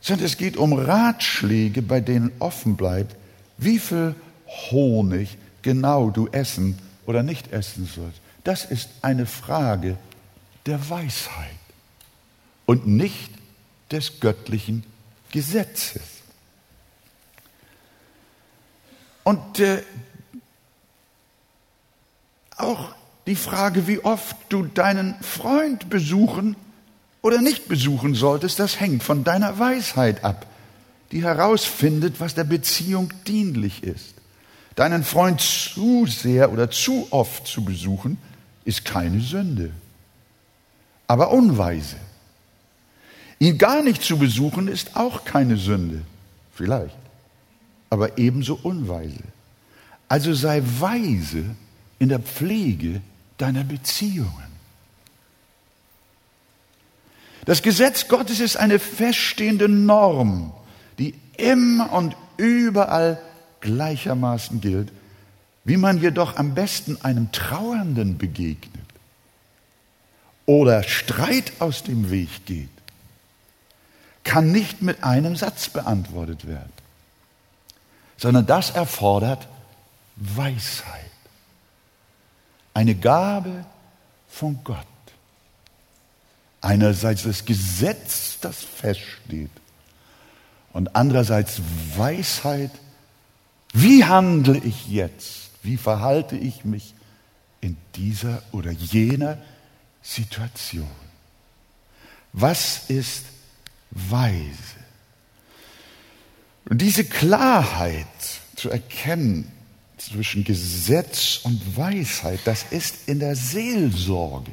sondern 0.00 0.26
es 0.26 0.36
geht 0.36 0.56
um 0.56 0.72
Ratschläge, 0.72 1.82
bei 1.82 2.00
denen 2.00 2.32
offen 2.38 2.76
bleibt, 2.76 3.14
wie 3.58 3.78
viel 3.78 4.14
Honig 4.70 5.36
genau 5.60 6.10
du 6.10 6.28
essen 6.28 6.78
oder 7.06 7.22
nicht 7.22 7.52
essen 7.52 7.86
sollst. 7.86 8.20
Das 8.44 8.64
ist 8.64 8.88
eine 9.02 9.26
Frage 9.26 9.96
der 10.66 10.88
Weisheit 10.88 11.50
und 12.66 12.86
nicht 12.86 13.30
des 13.90 14.20
göttlichen 14.20 14.84
Gesetzes. 15.30 16.02
Und 19.24 19.60
äh, 19.60 19.82
auch 22.56 22.94
die 23.26 23.36
Frage, 23.36 23.86
wie 23.86 24.00
oft 24.00 24.36
du 24.48 24.64
deinen 24.64 25.14
Freund 25.22 25.88
besuchen 25.88 26.56
oder 27.20 27.40
nicht 27.40 27.68
besuchen 27.68 28.14
solltest, 28.14 28.58
das 28.58 28.80
hängt 28.80 29.02
von 29.02 29.22
deiner 29.24 29.58
Weisheit 29.58 30.24
ab, 30.24 30.46
die 31.12 31.22
herausfindet, 31.22 32.18
was 32.18 32.34
der 32.34 32.44
Beziehung 32.44 33.12
dienlich 33.26 33.84
ist. 33.84 34.14
Deinen 34.74 35.04
Freund 35.04 35.40
zu 35.40 36.06
sehr 36.06 36.50
oder 36.50 36.70
zu 36.70 37.06
oft 37.10 37.46
zu 37.46 37.64
besuchen, 37.64 38.18
ist 38.64 38.84
keine 38.84 39.20
Sünde, 39.20 39.72
aber 41.06 41.30
unweise. 41.30 41.96
Ihn 43.38 43.58
gar 43.58 43.82
nicht 43.82 44.02
zu 44.02 44.18
besuchen, 44.18 44.68
ist 44.68 44.96
auch 44.96 45.24
keine 45.24 45.56
Sünde, 45.56 46.02
vielleicht, 46.54 46.96
aber 47.90 48.18
ebenso 48.18 48.58
unweise. 48.62 49.22
Also 50.08 50.32
sei 50.32 50.62
weise 50.78 51.44
in 51.98 52.08
der 52.08 52.20
Pflege 52.20 53.00
deiner 53.38 53.64
Beziehungen. 53.64 54.52
Das 57.44 57.62
Gesetz 57.62 58.06
Gottes 58.08 58.40
ist 58.40 58.56
eine 58.56 58.78
feststehende 58.78 59.68
Norm, 59.68 60.52
die 60.98 61.14
immer 61.36 61.92
und 61.92 62.16
überall 62.36 63.20
gleichermaßen 63.60 64.60
gilt, 64.60 64.92
wie 65.64 65.76
man 65.76 66.00
jedoch 66.00 66.36
am 66.36 66.54
besten 66.54 67.00
einem 67.02 67.32
Trauernden 67.32 68.18
begegnet 68.18 68.82
oder 70.46 70.82
Streit 70.82 71.52
aus 71.60 71.82
dem 71.82 72.10
Weg 72.10 72.46
geht, 72.46 72.68
kann 74.24 74.52
nicht 74.52 74.82
mit 74.82 75.02
einem 75.04 75.36
Satz 75.36 75.68
beantwortet 75.68 76.46
werden, 76.46 76.72
sondern 78.16 78.46
das 78.46 78.70
erfordert 78.70 79.48
Weisheit 80.16 81.01
eine 82.82 82.96
Gabe 82.96 83.64
von 84.28 84.58
Gott. 84.64 84.86
Einerseits 86.60 87.22
das 87.22 87.44
Gesetz, 87.44 88.38
das 88.40 88.58
feststeht, 88.62 89.50
und 90.72 90.96
andererseits 90.96 91.60
Weisheit, 91.96 92.72
wie 93.72 94.04
handle 94.04 94.58
ich 94.58 94.88
jetzt, 94.88 95.50
wie 95.62 95.76
verhalte 95.76 96.36
ich 96.36 96.64
mich 96.64 96.94
in 97.60 97.76
dieser 97.94 98.42
oder 98.50 98.72
jener 98.72 99.38
Situation. 100.02 100.88
Was 102.32 102.90
ist 102.90 103.26
weise? 103.92 104.56
Und 106.68 106.78
diese 106.78 107.04
Klarheit 107.04 108.06
zu 108.56 108.70
erkennen 108.70 109.52
zwischen 110.06 110.44
Gesetz 110.44 111.40
und 111.44 111.76
Weisheit, 111.76 112.40
das 112.44 112.64
ist 112.70 113.08
in 113.08 113.20
der 113.20 113.36
Seelsorge 113.36 114.50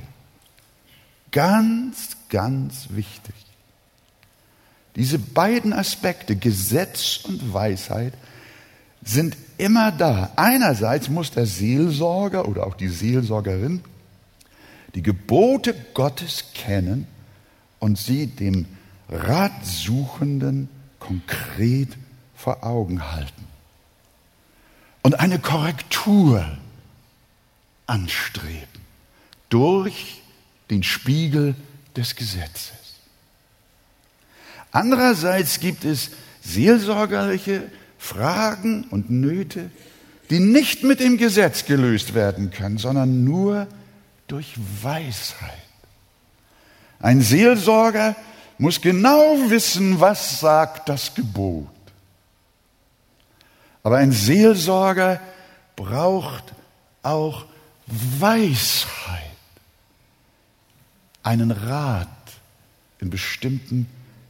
ganz, 1.32 2.18
ganz 2.30 2.88
wichtig. 2.92 3.36
Diese 4.96 5.20
beiden 5.20 5.74
Aspekte, 5.74 6.36
Gesetz 6.36 7.22
und 7.24 7.54
Weisheit, 7.54 8.14
sind 9.04 9.38
immer 9.58 9.92
da. 9.92 10.32
Einerseits 10.36 11.10
muss 11.10 11.32
der 11.32 11.46
Seelsorger 11.46 12.48
oder 12.48 12.68
auch 12.68 12.76
die 12.76 12.90
Seelsorgerin 12.90 13.82
die 14.96 15.04
Gebote 15.04 15.76
Gottes 15.94 16.46
kennen 16.54 17.08
und 17.78 17.98
sie 17.98 18.28
dem 18.28 18.66
Ratsuchenden 19.08 20.68
konkret 21.00 21.90
vor 22.36 22.64
Augen 22.64 23.12
halten 23.12 23.49
und 25.02 25.20
eine 25.20 25.40
Korrektur 25.40 26.46
anstreben 27.88 28.68
durch 29.50 30.22
den 30.70 30.84
Spiegel 30.84 31.56
des 31.96 32.16
Gesetzes. 32.16 32.74
Andererseits 34.72 35.60
gibt 35.60 35.84
es 35.84 36.12
seelsorgerliche 36.42 37.64
Fragen 37.98 38.86
und 38.86 39.10
Nöte, 39.10 39.72
die 40.30 40.40
nicht 40.40 40.84
mit 40.84 41.00
dem 41.00 41.18
Gesetz 41.18 41.66
gelöst 41.66 42.14
werden 42.14 42.52
können, 42.52 42.78
sondern 42.78 43.24
nur 43.24 43.68
durch 44.28 44.54
Weisheit. 44.82 45.58
Ein 47.00 47.22
Seelsorger 47.22 48.16
muss 48.60 48.82
genau 48.82 49.50
wissen, 49.50 50.00
was 50.00 50.40
sagt 50.40 50.88
das 50.90 51.16
Gebot. 51.16 51.68
Aber 53.90 53.98
ein 53.98 54.12
Seelsorger 54.12 55.20
braucht 55.76 56.44
auch 57.02 57.46
Weisheit, 57.88 59.24
einen 61.24 61.50
Rat 61.50 62.08
in 63.00 63.10
bestimmten 63.10 63.88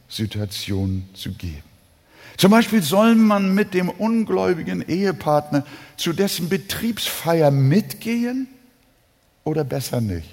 Situationen 0.08 1.10
zu 1.12 1.32
geben. 1.32 1.62
Zum 2.38 2.52
Beispiel 2.52 2.82
soll 2.82 3.14
man 3.16 3.52
mit 3.52 3.74
dem 3.74 3.90
ungläubigen 3.90 4.80
Ehepartner 4.80 5.66
zu 5.98 6.14
dessen 6.14 6.48
Betriebsfeier 6.48 7.50
mitgehen 7.50 8.48
oder 9.44 9.62
besser 9.62 10.00
nicht? 10.00 10.30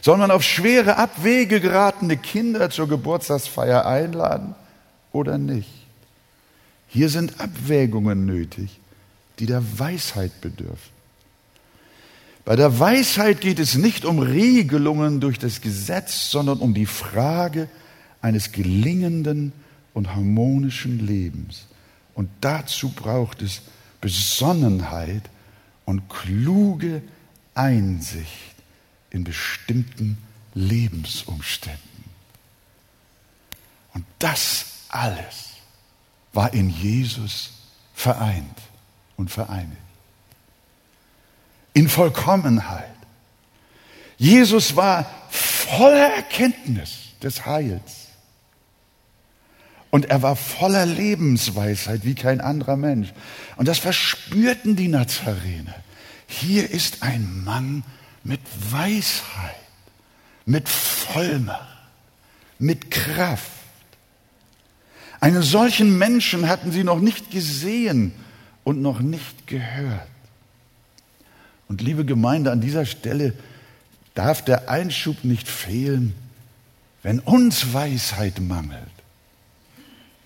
Soll 0.00 0.16
man 0.16 0.30
auf 0.30 0.42
schwere 0.42 0.96
Abwege 0.96 1.60
geratene 1.60 2.16
Kinder 2.16 2.70
zur 2.70 2.88
Geburtstagsfeier 2.88 3.84
einladen 3.84 4.54
oder 5.12 5.36
nicht? 5.36 5.81
Hier 6.92 7.08
sind 7.08 7.40
Abwägungen 7.40 8.26
nötig, 8.26 8.78
die 9.38 9.46
der 9.46 9.62
Weisheit 9.78 10.42
bedürfen. 10.42 10.92
Bei 12.44 12.54
der 12.54 12.78
Weisheit 12.78 13.40
geht 13.40 13.58
es 13.58 13.76
nicht 13.76 14.04
um 14.04 14.18
Regelungen 14.18 15.18
durch 15.18 15.38
das 15.38 15.62
Gesetz, 15.62 16.30
sondern 16.30 16.58
um 16.58 16.74
die 16.74 16.86
Frage 16.86 17.68
eines 18.20 18.52
gelingenden 18.52 19.52
und 19.94 20.14
harmonischen 20.14 21.06
Lebens. 21.06 21.66
Und 22.14 22.28
dazu 22.42 22.90
braucht 22.90 23.40
es 23.40 23.62
Besonnenheit 24.02 25.22
und 25.86 26.10
kluge 26.10 27.02
Einsicht 27.54 28.54
in 29.08 29.24
bestimmten 29.24 30.18
Lebensumständen. 30.52 31.80
Und 33.94 34.04
das 34.18 34.66
alles 34.90 35.51
war 36.32 36.52
in 36.54 36.70
Jesus 36.70 37.50
vereint 37.94 38.58
und 39.16 39.30
vereinigt. 39.30 39.76
In 41.74 41.88
Vollkommenheit. 41.88 42.88
Jesus 44.18 44.76
war 44.76 45.06
voller 45.30 46.14
Erkenntnis 46.14 46.98
des 47.22 47.46
Heils. 47.46 48.08
Und 49.90 50.06
er 50.06 50.22
war 50.22 50.36
voller 50.36 50.86
Lebensweisheit 50.86 52.04
wie 52.04 52.14
kein 52.14 52.40
anderer 52.40 52.76
Mensch. 52.76 53.12
Und 53.56 53.68
das 53.68 53.78
verspürten 53.78 54.74
die 54.74 54.88
Nazarener. 54.88 55.74
Hier 56.26 56.70
ist 56.70 57.02
ein 57.02 57.44
Mann 57.44 57.84
mit 58.24 58.40
Weisheit, 58.70 59.54
mit 60.46 60.68
Vollmacht, 60.68 61.68
mit 62.58 62.90
Kraft. 62.90 63.50
Einen 65.22 65.42
solchen 65.42 65.96
Menschen 65.96 66.48
hatten 66.48 66.70
sie 66.70 66.84
noch 66.84 67.00
nicht 67.00 67.30
gesehen 67.30 68.12
und 68.64 68.82
noch 68.82 69.00
nicht 69.00 69.46
gehört. 69.46 70.08
Und 71.68 71.80
liebe 71.80 72.04
Gemeinde, 72.04 72.52
an 72.52 72.60
dieser 72.60 72.84
Stelle 72.84 73.32
darf 74.12 74.44
der 74.44 74.68
Einschub 74.68 75.24
nicht 75.24 75.48
fehlen, 75.48 76.12
wenn 77.02 77.18
uns 77.20 77.72
Weisheit 77.72 78.40
mangelt 78.40 78.92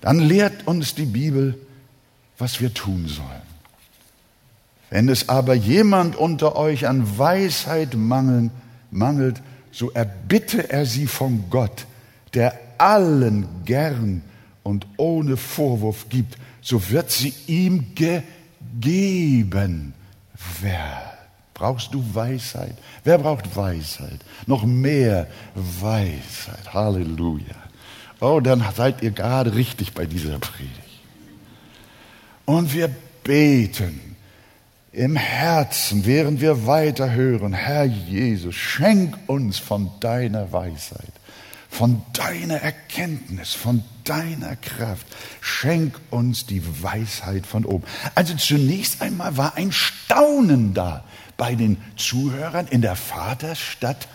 dann 0.07 0.21
lehrt 0.21 0.69
uns 0.69 0.95
die 0.95 1.05
Bibel, 1.05 1.59
was 2.39 2.61
wir 2.61 2.73
tun 2.73 3.09
sollen. 3.09 3.43
Wenn 4.89 5.09
es 5.09 5.29
aber 5.29 5.55
jemand 5.55 6.15
unter 6.15 6.55
euch 6.55 6.87
an 6.87 7.19
Weisheit 7.19 7.97
mangeln, 7.97 8.53
mangelt, 8.93 9.43
so 9.73 9.91
erbitte 9.91 10.71
er 10.71 10.87
sie 10.87 11.09
von 11.09 11.51
Gott, 11.51 11.87
der 12.35 12.57
allen 12.79 13.49
gern 13.65 14.23
und 14.67 14.87
ohne 14.97 15.37
Vorwurf 15.37 16.09
gibt, 16.09 16.37
so 16.61 16.91
wird 16.91 17.11
sie 17.11 17.33
ihm 17.47 17.95
gegeben 17.95 19.95
werden. 20.61 21.03
Brauchst 21.55 21.95
du 21.95 22.05
Weisheit? 22.13 22.77
Wer 23.05 23.19
braucht 23.19 23.57
Weisheit? 23.57 24.21
Noch 24.47 24.65
mehr 24.65 25.27
Weisheit. 25.55 26.75
Halleluja. 26.75 27.55
Oh, 28.21 28.41
dann 28.41 28.63
seid 28.75 29.03
ihr 29.03 29.13
gerade 29.13 29.55
richtig 29.55 29.95
bei 29.95 30.05
dieser 30.05 30.39
Predigt. 30.39 30.73
Und 32.45 32.75
wir 32.75 32.91
beten 33.25 34.17
im 34.93 35.17
Herzen, 35.17 36.07
während 36.07 36.41
wir 36.41 36.67
weiterhören, 36.67 37.53
Herr 37.53 37.85
Jesus, 37.85 38.55
schenk 38.55 39.17
uns 39.27 39.59
von 39.59 39.91
deiner 40.01 40.53
Weisheit, 40.53 41.13
von 41.77 42.01
deiner 42.15 42.57
Erkenntnis, 42.57 43.53
von 43.53 43.85
deiner 44.05 44.57
Kraft. 44.57 45.07
Schenk 45.43 46.01
uns 46.09 46.47
die 46.47 46.63
Weisheit 46.83 47.47
von 47.47 47.67
oben. 47.67 47.85
Also 48.15 48.35
zunächst 48.35 49.03
einmal 49.03 49.37
war 49.37 49.57
ein 49.57 49.73
Staunen 49.73 50.73
da 50.73 51.05
bei 51.37 51.55
den 51.55 51.77
Zuhörern 51.97 52.67
in 52.69 52.81
der 52.81 52.97
Vaterstadt 52.97 54.09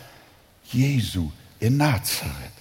Jesu 0.71 1.31
in 1.59 1.77
Nazareth. 1.77 2.60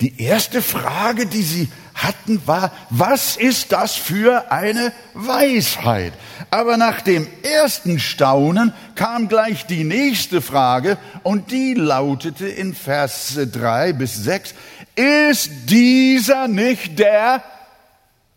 Die 0.00 0.20
erste 0.20 0.60
Frage, 0.60 1.26
die 1.26 1.42
sie 1.42 1.68
hatten, 1.94 2.46
war, 2.46 2.70
was 2.90 3.36
ist 3.38 3.72
das 3.72 3.94
für 3.94 4.52
eine 4.52 4.92
Weisheit? 5.14 6.12
Aber 6.50 6.76
nach 6.76 7.00
dem 7.00 7.26
ersten 7.42 7.98
Staunen 7.98 8.74
kam 8.94 9.28
gleich 9.28 9.64
die 9.64 9.84
nächste 9.84 10.42
Frage 10.42 10.98
und 11.22 11.50
die 11.50 11.72
lautete 11.72 12.46
in 12.46 12.74
Vers 12.74 13.38
3 13.50 13.94
bis 13.94 14.16
6, 14.16 14.54
ist 14.96 15.50
dieser 15.66 16.46
nicht 16.46 16.98
der 16.98 17.42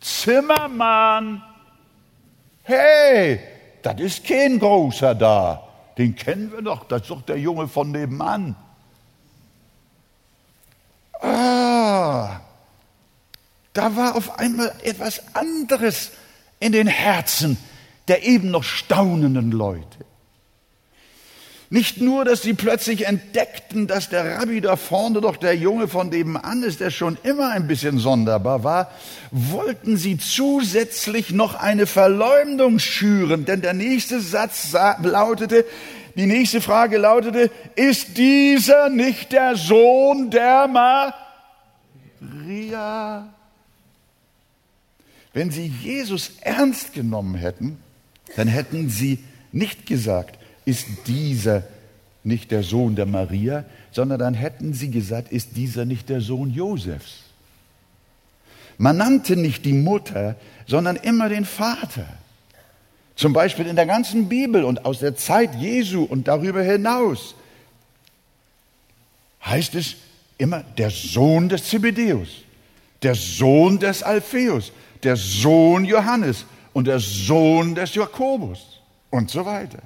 Zimmermann? 0.00 1.42
Hey, 2.62 3.40
das 3.82 4.00
ist 4.00 4.26
kein 4.26 4.58
großer 4.58 5.14
da. 5.14 5.62
Den 5.98 6.14
kennen 6.16 6.50
wir 6.52 6.62
doch, 6.62 6.84
das 6.84 7.02
ist 7.02 7.10
doch 7.10 7.22
der 7.22 7.38
Junge 7.38 7.68
von 7.68 7.90
nebenan. 7.90 8.56
Ah, 11.22 12.40
da 13.72 13.96
war 13.96 14.16
auf 14.16 14.38
einmal 14.38 14.72
etwas 14.82 15.22
anderes 15.34 16.10
in 16.58 16.72
den 16.72 16.86
Herzen 16.86 17.56
der 18.10 18.24
eben 18.24 18.50
noch 18.50 18.64
staunenden 18.64 19.52
Leute. 19.52 19.84
Nicht 21.72 22.00
nur, 22.00 22.24
dass 22.24 22.42
sie 22.42 22.54
plötzlich 22.54 23.06
entdeckten, 23.06 23.86
dass 23.86 24.08
der 24.08 24.38
Rabbi 24.38 24.60
da 24.60 24.74
vorne 24.74 25.20
doch 25.20 25.36
der 25.36 25.54
Junge 25.54 25.86
von 25.86 26.08
nebenan 26.08 26.64
ist, 26.64 26.80
der 26.80 26.90
schon 26.90 27.16
immer 27.22 27.50
ein 27.50 27.68
bisschen 27.68 27.98
sonderbar 27.98 28.64
war, 28.64 28.90
wollten 29.30 29.96
sie 29.96 30.18
zusätzlich 30.18 31.30
noch 31.30 31.54
eine 31.54 31.86
Verleumdung 31.86 32.80
schüren, 32.80 33.44
denn 33.44 33.62
der 33.62 33.74
nächste 33.74 34.20
Satz 34.20 34.72
lautete, 35.04 35.64
die 36.16 36.26
nächste 36.26 36.60
Frage 36.60 36.98
lautete, 36.98 37.50
ist 37.76 38.16
dieser 38.16 38.88
nicht 38.88 39.32
der 39.32 39.56
Sohn 39.56 40.30
der 40.30 40.68
Maria? 42.20 43.28
Wenn 45.32 45.50
sie 45.50 45.66
Jesus 45.66 46.32
ernst 46.40 46.92
genommen 46.92 47.34
hätten, 47.36 47.78
dann 48.36 48.48
hätten 48.48 48.90
sie 48.90 49.18
nicht 49.52 49.86
gesagt, 49.86 50.38
ist 50.64 50.86
dieser 51.06 51.62
nicht 52.22 52.50
der 52.50 52.62
Sohn 52.62 52.96
der 52.96 53.06
Maria, 53.06 53.64
sondern 53.92 54.18
dann 54.18 54.34
hätten 54.34 54.74
sie 54.74 54.90
gesagt, 54.90 55.32
ist 55.32 55.56
dieser 55.56 55.84
nicht 55.84 56.08
der 56.08 56.20
Sohn 56.20 56.50
Josefs? 56.50 57.24
Man 58.78 58.96
nannte 58.96 59.36
nicht 59.36 59.64
die 59.64 59.72
Mutter, 59.72 60.36
sondern 60.66 60.96
immer 60.96 61.28
den 61.28 61.44
Vater. 61.44 62.06
Zum 63.20 63.34
Beispiel 63.34 63.66
in 63.66 63.76
der 63.76 63.84
ganzen 63.84 64.30
Bibel 64.30 64.64
und 64.64 64.86
aus 64.86 65.00
der 65.00 65.14
Zeit 65.14 65.54
Jesu 65.56 66.04
und 66.04 66.26
darüber 66.26 66.62
hinaus 66.62 67.34
heißt 69.44 69.74
es 69.74 69.96
immer 70.38 70.62
der 70.78 70.88
Sohn 70.88 71.50
des 71.50 71.64
Zebedeus, 71.64 72.28
der 73.02 73.14
Sohn 73.14 73.78
des 73.78 74.02
Alpheus, 74.02 74.72
der 75.02 75.16
Sohn 75.16 75.84
Johannes 75.84 76.46
und 76.72 76.86
der 76.86 76.98
Sohn 76.98 77.74
des 77.74 77.94
Jakobus 77.94 78.80
und 79.10 79.28
so 79.30 79.44
weiter. 79.44 79.80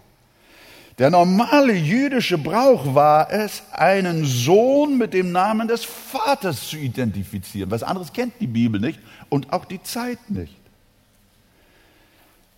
Der 0.99 1.11
normale 1.11 1.73
jüdische 1.73 2.39
Brauch 2.39 2.95
war 2.95 3.33
es, 3.33 3.65
einen 3.73 4.25
Sohn 4.25 4.97
mit 4.97 5.13
dem 5.13 5.33
Namen 5.33 5.67
des 5.67 5.85
Vaters 5.85 6.69
zu 6.69 6.77
identifizieren. 6.77 7.73
Was 7.73 7.83
anderes 7.83 8.13
kennt 8.13 8.35
die 8.39 8.47
Bibel 8.47 8.81
nicht 8.81 9.01
und 9.29 9.53
auch 9.53 9.65
die 9.65 9.83
Zeit 9.83 10.31
nicht. 10.31 10.55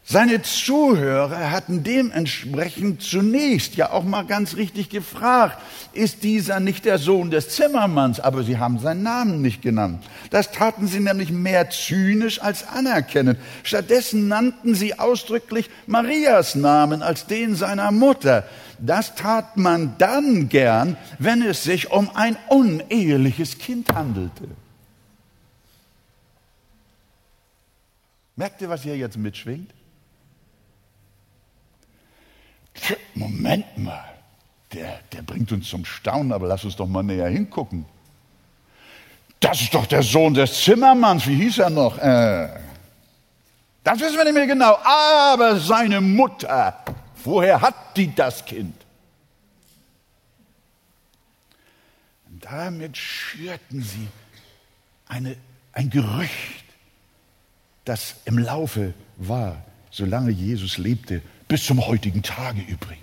Seine 0.08 0.40
Zuhörer 0.40 1.50
hatten 1.50 1.82
dementsprechend 1.82 3.02
zunächst 3.02 3.74
ja 3.74 3.90
auch 3.90 4.04
mal 4.04 4.22
ganz 4.24 4.54
richtig 4.54 4.88
gefragt, 4.88 5.58
ist 5.94 6.22
dieser 6.22 6.60
nicht 6.60 6.84
der 6.84 6.98
Sohn 6.98 7.32
des 7.32 7.48
Zimmermanns? 7.48 8.20
Aber 8.20 8.44
sie 8.44 8.58
haben 8.58 8.78
seinen 8.78 9.02
Namen 9.02 9.42
nicht 9.42 9.62
genannt. 9.62 10.04
Das 10.30 10.52
taten 10.52 10.86
sie 10.86 11.00
nämlich 11.00 11.32
mehr 11.32 11.70
zynisch 11.70 12.40
als 12.40 12.68
anerkennend. 12.68 13.40
Stattdessen 13.64 14.28
nannten 14.28 14.76
sie 14.76 14.96
ausdrücklich 14.96 15.68
Marias 15.88 16.54
Namen 16.54 17.02
als 17.02 17.26
den 17.26 17.56
seiner 17.56 17.90
Mutter. 17.90 18.44
Das 18.78 19.16
tat 19.16 19.56
man 19.56 19.96
dann 19.98 20.48
gern, 20.48 20.96
wenn 21.18 21.42
es 21.42 21.64
sich 21.64 21.90
um 21.90 22.14
ein 22.14 22.36
uneheliches 22.48 23.58
Kind 23.58 23.92
handelte. 23.92 24.44
Merkt 28.36 28.62
ihr, 28.62 28.68
was 28.68 28.84
hier 28.84 28.96
jetzt 28.96 29.16
mitschwingt? 29.16 29.72
Moment 33.14 33.78
mal, 33.78 34.04
der, 34.72 35.00
der 35.12 35.22
bringt 35.22 35.52
uns 35.52 35.68
zum 35.68 35.84
Staunen, 35.84 36.32
aber 36.32 36.46
lass 36.46 36.64
uns 36.64 36.76
doch 36.76 36.86
mal 36.86 37.02
näher 37.02 37.28
hingucken. 37.28 37.86
Das 39.40 39.60
ist 39.60 39.74
doch 39.74 39.86
der 39.86 40.02
Sohn 40.02 40.34
des 40.34 40.64
Zimmermanns, 40.64 41.26
wie 41.26 41.36
hieß 41.36 41.58
er 41.58 41.70
noch? 41.70 41.98
Äh, 41.98 42.48
das 43.84 44.00
wissen 44.00 44.16
wir 44.16 44.24
nicht 44.24 44.34
mehr 44.34 44.46
genau, 44.46 44.78
aber 44.82 45.60
seine 45.60 46.00
Mutter, 46.00 46.82
woher 47.22 47.60
hat 47.60 47.96
die 47.96 48.14
das 48.14 48.44
Kind? 48.44 48.74
Damit 52.40 52.96
schürten 52.96 53.82
sie 53.82 54.08
eine, 55.08 55.36
ein 55.72 55.90
Gerücht, 55.90 56.64
das 57.84 58.16
im 58.24 58.38
Laufe 58.38 58.94
war, 59.16 59.62
solange 59.90 60.30
Jesus 60.30 60.78
lebte 60.78 61.22
bis 61.48 61.64
zum 61.64 61.87
heutigen 61.87 62.22
Tage 62.22 62.61
übrigens. 62.61 63.02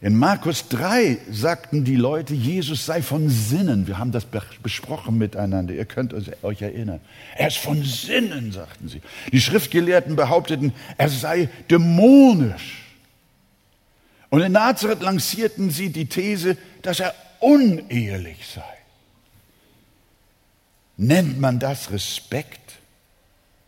In 0.00 0.16
Markus 0.16 0.68
3 0.68 1.18
sagten 1.30 1.84
die 1.84 1.96
Leute, 1.96 2.34
Jesus 2.34 2.84
sei 2.84 3.00
von 3.00 3.30
Sinnen. 3.30 3.86
Wir 3.86 3.98
haben 3.98 4.12
das 4.12 4.26
besprochen 4.62 5.16
miteinander. 5.16 5.72
Ihr 5.72 5.86
könnt 5.86 6.12
euch 6.42 6.62
erinnern. 6.62 7.00
Er 7.34 7.48
ist 7.48 7.56
von 7.56 7.82
Sinnen, 7.82 8.52
sagten 8.52 8.88
sie. 8.88 9.00
Die 9.32 9.40
Schriftgelehrten 9.40 10.14
behaupteten, 10.14 10.74
er 10.98 11.08
sei 11.08 11.48
dämonisch. 11.70 12.82
Und 14.28 14.42
in 14.42 14.52
Nazareth 14.52 15.00
lancierten 15.00 15.70
sie 15.70 15.88
die 15.88 16.06
These, 16.06 16.58
dass 16.82 17.00
er 17.00 17.14
unehelich 17.40 18.46
sei. 18.54 18.62
Nennt 20.98 21.40
man 21.40 21.58
das 21.58 21.90
Respekt? 21.90 22.74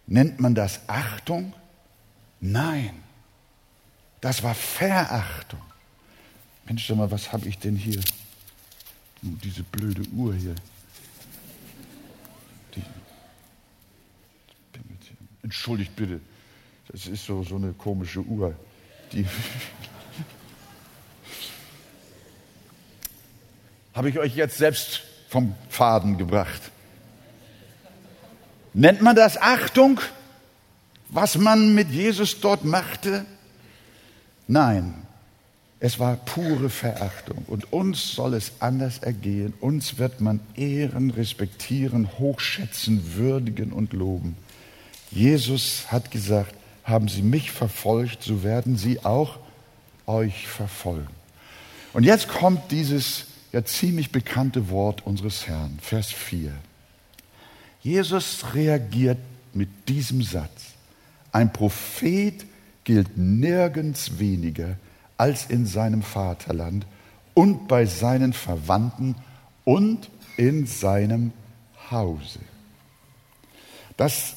Nennt 0.07 0.41
man 0.41 0.55
das 0.55 0.81
Achtung? 0.89 1.55
Nein, 2.41 3.03
das 4.21 4.43
war 4.43 4.55
Verachtung. 4.55 5.61
Mensch, 6.67 6.87
sag 6.87 6.97
mal, 6.97 7.11
was 7.11 7.33
habe 7.33 7.49
ich 7.49 7.59
denn 7.59 7.77
hier? 7.77 8.01
Diese 9.23 9.63
blöde 9.65 10.03
Uhr 10.11 10.35
hier. 10.35 10.55
Die, 12.75 12.83
entschuldigt 15.43 15.97
bitte, 15.97 16.21
das 16.89 17.07
ist 17.07 17.25
so, 17.25 17.43
so 17.43 17.57
eine 17.57 17.73
komische 17.73 18.21
Uhr. 18.21 18.55
Die 19.13 19.27
habe 23.95 24.11
ich 24.11 24.19
euch 24.19 24.37
jetzt 24.37 24.59
selbst 24.59 25.03
vom 25.29 25.55
Faden 25.69 26.19
gebracht. 26.19 26.71
Nennt 28.75 29.03
man 29.03 29.17
das 29.17 29.37
Achtung? 29.37 30.01
Was 31.09 31.39
man 31.39 31.75
mit 31.75 31.91
Jesus 31.91 32.41
dort 32.41 32.65
machte? 32.65 33.25
Nein, 34.47 34.95
es 35.81 35.99
war 35.99 36.17
pure 36.17 36.71
Verachtung. 36.71 37.45
Und 37.47 37.73
uns 37.73 38.13
soll 38.13 38.35
es 38.35 38.53
anders 38.61 38.99
ergehen. 38.99 39.55
Uns 39.61 39.99
wird 39.99 40.21
man 40.21 40.41
ehren, 40.57 41.11
respektieren, 41.11 42.19
hochschätzen, 42.19 43.15
würdigen 43.15 43.73
und 43.73 43.93
loben. 43.93 44.37
Jesus 45.11 45.91
hat 45.91 46.11
gesagt, 46.11 46.55
haben 46.85 47.09
Sie 47.09 47.23
mich 47.23 47.51
verfolgt, 47.51 48.23
so 48.23 48.43
werden 48.43 48.77
Sie 48.77 49.05
auch 49.05 49.39
euch 50.07 50.49
verfolgen. 50.49 51.09
Und 51.93 52.05
jetzt 52.05 52.29
kommt 52.29 52.71
dieses 52.71 53.27
ja 53.53 53.65
ziemlich 53.65 54.11
bekannte 54.11 54.71
Wort 54.71 55.07
unseres 55.07 55.47
Herrn, 55.47 55.79
Vers 55.81 56.11
4. 56.13 56.53
Jesus 57.83 58.55
reagiert 58.55 59.19
mit 59.55 59.69
diesem 59.89 60.23
Satz. 60.23 60.78
Ein 61.33 61.53
Prophet 61.53 62.47
gilt 62.85 63.17
nirgends 63.17 64.19
weniger 64.19 64.77
als 65.17 65.47
in 65.47 65.67
seinem 65.67 66.03
Vaterland 66.03 66.87
und 67.35 67.69
bei 67.69 67.87
seinen 67.87 68.33
Verwandten 68.33 69.15
und 69.65 70.11
in 70.37 70.67
seinem 70.67 71.33
Hause. 71.91 72.41
Das, 73.97 74.35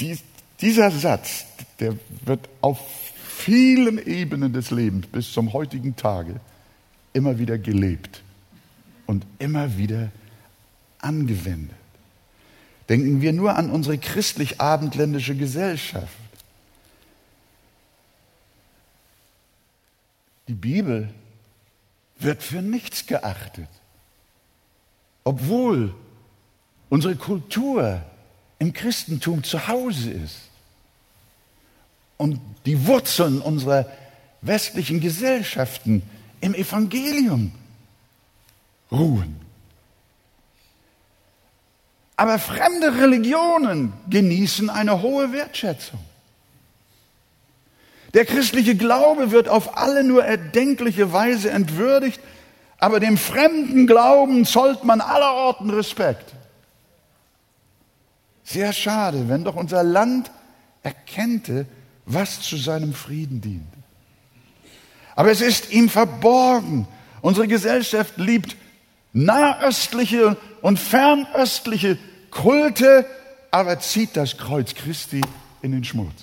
dies, 0.00 0.22
dieser 0.60 0.90
Satz, 0.90 1.44
der 1.78 1.94
wird 2.24 2.48
auf 2.60 2.80
vielen 3.28 4.04
Ebenen 4.04 4.52
des 4.52 4.70
Lebens 4.70 5.06
bis 5.06 5.32
zum 5.32 5.52
heutigen 5.52 5.94
Tage 5.94 6.40
immer 7.12 7.38
wieder 7.38 7.58
gelebt 7.58 8.22
und 9.06 9.26
immer 9.38 9.76
wieder 9.76 10.10
angewendet. 10.98 11.77
Denken 12.88 13.20
wir 13.20 13.32
nur 13.32 13.56
an 13.56 13.70
unsere 13.70 13.98
christlich-abendländische 13.98 15.36
Gesellschaft. 15.36 16.16
Die 20.48 20.54
Bibel 20.54 21.12
wird 22.18 22.42
für 22.42 22.62
nichts 22.62 23.06
geachtet, 23.06 23.68
obwohl 25.24 25.94
unsere 26.88 27.16
Kultur 27.16 28.02
im 28.58 28.72
Christentum 28.72 29.44
zu 29.44 29.68
Hause 29.68 30.10
ist 30.10 30.38
und 32.16 32.40
die 32.64 32.86
Wurzeln 32.86 33.40
unserer 33.40 33.86
westlichen 34.40 35.00
Gesellschaften 35.00 36.02
im 36.40 36.54
Evangelium 36.54 37.52
ruhen. 38.90 39.47
Aber 42.18 42.40
fremde 42.40 43.00
Religionen 43.00 43.92
genießen 44.10 44.70
eine 44.70 45.02
hohe 45.02 45.30
Wertschätzung. 45.30 46.00
Der 48.12 48.24
christliche 48.24 48.74
Glaube 48.74 49.30
wird 49.30 49.48
auf 49.48 49.78
alle 49.78 50.02
nur 50.02 50.24
erdenkliche 50.24 51.12
Weise 51.12 51.50
entwürdigt, 51.50 52.20
aber 52.78 52.98
dem 52.98 53.16
fremden 53.18 53.86
Glauben 53.86 54.44
zollt 54.44 54.82
man 54.82 55.00
allerorten 55.00 55.70
Respekt. 55.70 56.34
Sehr 58.42 58.72
schade, 58.72 59.28
wenn 59.28 59.44
doch 59.44 59.54
unser 59.54 59.84
Land 59.84 60.32
erkennte, 60.82 61.66
was 62.04 62.40
zu 62.40 62.56
seinem 62.56 62.94
Frieden 62.94 63.40
dient. 63.40 63.72
Aber 65.14 65.30
es 65.30 65.40
ist 65.40 65.70
ihm 65.70 65.88
verborgen. 65.88 66.88
Unsere 67.20 67.46
Gesellschaft 67.46 68.16
liebt 68.16 68.56
nahöstliche 69.24 70.36
und 70.62 70.78
fernöstliche 70.78 71.98
Kulte, 72.30 73.06
aber 73.50 73.80
zieht 73.80 74.16
das 74.16 74.36
Kreuz 74.36 74.74
Christi 74.74 75.20
in 75.62 75.72
den 75.72 75.84
Schmutz. 75.84 76.22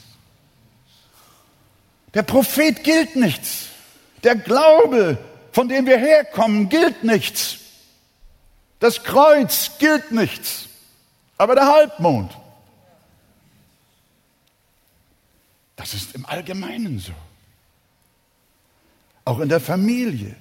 Der 2.14 2.24
Prophet 2.24 2.84
gilt 2.84 3.16
nichts. 3.16 3.68
Der 4.24 4.36
Glaube, 4.36 5.18
von 5.52 5.68
dem 5.68 5.86
wir 5.86 5.98
herkommen, 5.98 6.70
gilt 6.70 7.04
nichts. 7.04 7.58
Das 8.80 9.04
Kreuz 9.04 9.72
gilt 9.80 10.12
nichts. 10.12 10.68
Aber 11.38 11.56
der 11.56 11.68
Halbmond, 11.68 12.32
das 15.76 15.94
ist 15.94 16.16
im 16.16 16.26
Allgemeinen 16.26 17.00
so. 17.00 17.12
auch 19.26 19.40
in 19.40 19.50
der 19.50 19.60
Familie. 19.60 20.36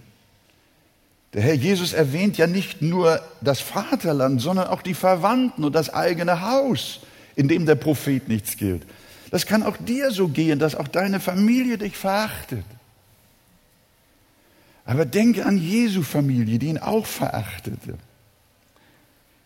Der 1.34 1.42
Herr 1.42 1.54
Jesus 1.54 1.92
erwähnt 1.92 2.38
ja 2.38 2.46
nicht 2.46 2.80
nur 2.80 3.20
das 3.40 3.60
Vaterland, 3.60 4.40
sondern 4.40 4.68
auch 4.68 4.82
die 4.82 4.94
Verwandten 4.94 5.64
und 5.64 5.74
das 5.74 5.92
eigene 5.92 6.42
Haus, 6.42 7.00
in 7.34 7.48
dem 7.48 7.66
der 7.66 7.74
Prophet 7.74 8.28
nichts 8.28 8.56
gilt. 8.56 8.86
Das 9.32 9.44
kann 9.46 9.64
auch 9.64 9.76
dir 9.76 10.12
so 10.12 10.28
gehen, 10.28 10.60
dass 10.60 10.76
auch 10.76 10.86
deine 10.86 11.18
Familie 11.18 11.76
dich 11.76 11.96
verachtet. 11.96 12.64
Aber 14.84 15.04
denke 15.04 15.44
an 15.44 15.58
Jesu 15.58 16.02
Familie, 16.02 16.60
die 16.60 16.68
ihn 16.68 16.78
auch 16.78 17.06
verachtete. 17.06 17.98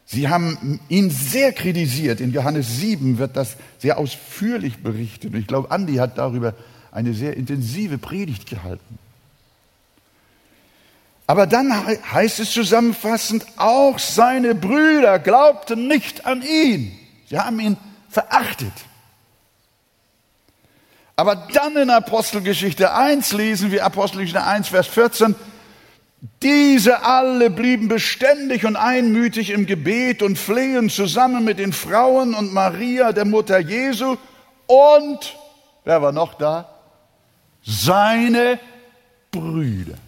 Sie 0.04 0.28
haben 0.28 0.80
ihn 0.90 1.10
sehr 1.10 1.52
kritisiert. 1.52 2.20
In 2.20 2.32
Johannes 2.32 2.80
7 2.80 3.18
wird 3.18 3.36
das 3.36 3.56
sehr 3.78 3.98
ausführlich 3.98 4.82
berichtet. 4.82 5.32
Und 5.32 5.40
ich 5.40 5.46
glaube, 5.46 5.70
Andi 5.70 5.96
hat 5.96 6.18
darüber 6.18 6.54
eine 6.90 7.14
sehr 7.14 7.36
intensive 7.36 7.96
Predigt 7.96 8.46
gehalten. 8.46 8.98
Aber 11.28 11.46
dann 11.46 11.70
heißt 12.10 12.40
es 12.40 12.52
zusammenfassend, 12.52 13.44
auch 13.58 13.98
seine 13.98 14.54
Brüder 14.54 15.18
glaubten 15.18 15.86
nicht 15.86 16.24
an 16.24 16.40
ihn. 16.40 16.98
Sie 17.28 17.38
haben 17.38 17.60
ihn 17.60 17.76
verachtet. 18.08 18.72
Aber 21.16 21.36
dann 21.36 21.76
in 21.76 21.90
Apostelgeschichte 21.90 22.94
1 22.94 23.32
lesen 23.32 23.70
wir 23.70 23.84
Apostelgeschichte 23.84 24.42
1, 24.42 24.68
Vers 24.68 24.86
14, 24.86 25.34
diese 26.42 27.02
alle 27.02 27.50
blieben 27.50 27.88
beständig 27.88 28.64
und 28.64 28.76
einmütig 28.76 29.50
im 29.50 29.66
Gebet 29.66 30.22
und 30.22 30.38
flehen 30.38 30.88
zusammen 30.88 31.44
mit 31.44 31.58
den 31.58 31.74
Frauen 31.74 32.32
und 32.32 32.54
Maria, 32.54 33.12
der 33.12 33.26
Mutter 33.26 33.58
Jesu 33.58 34.16
und, 34.66 35.36
wer 35.84 36.00
war 36.00 36.12
noch 36.12 36.32
da? 36.34 36.74
Seine 37.62 38.58
Brüder. 39.30 39.98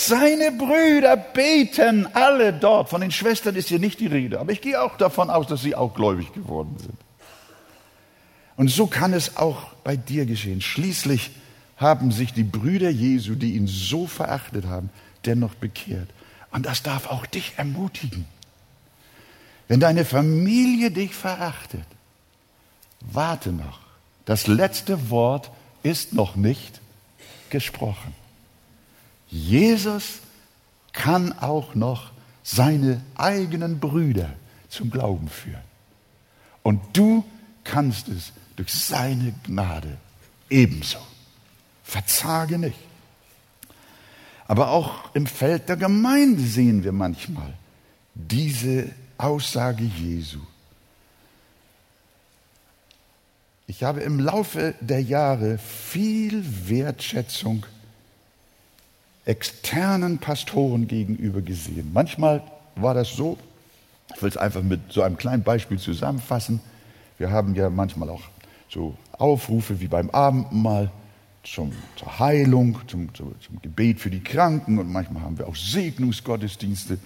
Seine 0.00 0.52
Brüder 0.52 1.16
beten 1.16 2.06
alle 2.14 2.52
dort. 2.52 2.88
Von 2.88 3.00
den 3.00 3.10
Schwestern 3.10 3.56
ist 3.56 3.66
hier 3.66 3.80
nicht 3.80 3.98
die 3.98 4.06
Rede, 4.06 4.38
aber 4.38 4.52
ich 4.52 4.60
gehe 4.60 4.80
auch 4.80 4.96
davon 4.96 5.28
aus, 5.28 5.48
dass 5.48 5.60
sie 5.60 5.74
auch 5.74 5.92
gläubig 5.92 6.32
geworden 6.32 6.76
sind. 6.78 6.96
Und 8.56 8.68
so 8.68 8.86
kann 8.86 9.12
es 9.12 9.36
auch 9.36 9.72
bei 9.82 9.96
dir 9.96 10.24
geschehen. 10.24 10.60
Schließlich 10.60 11.32
haben 11.78 12.12
sich 12.12 12.32
die 12.32 12.44
Brüder 12.44 12.90
Jesu, 12.90 13.34
die 13.34 13.56
ihn 13.56 13.66
so 13.66 14.06
verachtet 14.06 14.66
haben, 14.66 14.90
dennoch 15.26 15.54
bekehrt. 15.54 16.08
Und 16.52 16.64
das 16.64 16.84
darf 16.84 17.08
auch 17.08 17.26
dich 17.26 17.54
ermutigen. 17.56 18.24
Wenn 19.66 19.80
deine 19.80 20.04
Familie 20.04 20.92
dich 20.92 21.12
verachtet, 21.12 21.86
warte 23.00 23.50
noch. 23.50 23.80
Das 24.26 24.46
letzte 24.46 25.10
Wort 25.10 25.50
ist 25.82 26.12
noch 26.12 26.36
nicht 26.36 26.80
gesprochen. 27.50 28.14
Jesus 29.28 30.20
kann 30.92 31.32
auch 31.38 31.74
noch 31.74 32.12
seine 32.42 33.02
eigenen 33.14 33.78
Brüder 33.78 34.30
zum 34.68 34.90
Glauben 34.90 35.28
führen. 35.28 35.62
Und 36.62 36.80
du 36.94 37.24
kannst 37.64 38.08
es 38.08 38.32
durch 38.56 38.72
seine 38.72 39.34
Gnade 39.44 39.98
ebenso. 40.50 40.98
Verzage 41.84 42.58
nicht. 42.58 42.78
Aber 44.46 44.70
auch 44.70 45.14
im 45.14 45.26
Feld 45.26 45.68
der 45.68 45.76
Gemeinde 45.76 46.42
sehen 46.42 46.82
wir 46.82 46.92
manchmal 46.92 47.52
diese 48.14 48.90
Aussage 49.18 49.84
Jesu. 49.84 50.40
Ich 53.66 53.84
habe 53.84 54.00
im 54.00 54.18
Laufe 54.18 54.74
der 54.80 55.02
Jahre 55.02 55.58
viel 55.58 56.42
Wertschätzung 56.68 57.66
externen 59.28 60.18
Pastoren 60.18 60.88
gegenüber 60.88 61.42
gesehen. 61.42 61.90
Manchmal 61.92 62.42
war 62.76 62.94
das 62.94 63.10
so, 63.10 63.36
ich 64.14 64.22
will 64.22 64.30
es 64.30 64.38
einfach 64.38 64.62
mit 64.62 64.80
so 64.90 65.02
einem 65.02 65.18
kleinen 65.18 65.42
Beispiel 65.42 65.78
zusammenfassen. 65.78 66.60
Wir 67.18 67.30
haben 67.30 67.54
ja 67.54 67.68
manchmal 67.68 68.08
auch 68.08 68.22
so 68.70 68.96
Aufrufe 69.12 69.80
wie 69.80 69.86
beim 69.86 70.08
Abendmahl 70.10 70.90
zum, 71.44 71.72
zur 71.96 72.18
Heilung, 72.18 72.78
zum, 72.86 73.12
zum, 73.14 73.34
zum 73.40 73.60
Gebet 73.60 74.00
für 74.00 74.10
die 74.10 74.22
Kranken 74.22 74.78
und 74.78 74.90
manchmal 74.90 75.22
haben 75.22 75.38
wir 75.38 75.46
auch 75.46 75.56
Segnungsgottesdienste. 75.56 76.98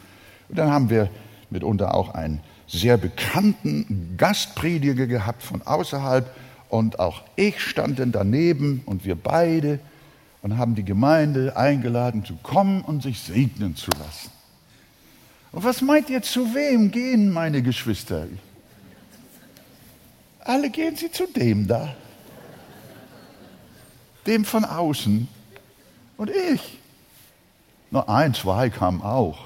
Und 0.49 0.59
dann 0.59 0.71
haben 0.71 0.91
wir 0.91 1.11
mitunter 1.51 1.95
auch 1.95 2.15
einen 2.15 2.41
sehr 2.69 2.99
bekannten 2.99 4.15
Gastprediger 4.17 5.09
gehabt 5.09 5.43
von 5.43 5.63
außerhalb 5.63 6.33
und 6.69 7.01
auch 7.01 7.23
ich 7.35 7.61
stand 7.61 7.99
dann 7.99 8.13
daneben 8.13 8.83
und 8.87 9.05
wir 9.05 9.17
beide 9.17 9.81
und 10.43 10.59
haben 10.59 10.75
die 10.75 10.85
Gemeinde 10.85 11.57
eingeladen 11.57 12.25
zu 12.25 12.35
kommen 12.43 12.83
und 12.83 13.03
sich 13.03 13.21
segnen 13.21 13.77
zu 13.77 13.91
lassen. 13.93 14.31
Und 15.53 15.65
was 15.65 15.81
meint 15.81 16.11
ihr, 16.11 16.23
zu 16.23 16.55
wem 16.55 16.91
gehen 16.91 17.33
meine 17.33 17.63
Geschwister? 17.63 18.27
Alle 20.41 20.71
gehen 20.71 20.97
sie 20.97 21.11
zu 21.11 21.27
dem 21.27 21.69
da. 21.69 21.95
Dem 24.27 24.45
von 24.45 24.65
außen. 24.65 25.29
Und 26.17 26.31
ich. 26.31 26.79
Nur 27.91 28.09
ein, 28.09 28.35
zwei 28.35 28.71
kamen 28.71 29.03
auch. 29.03 29.39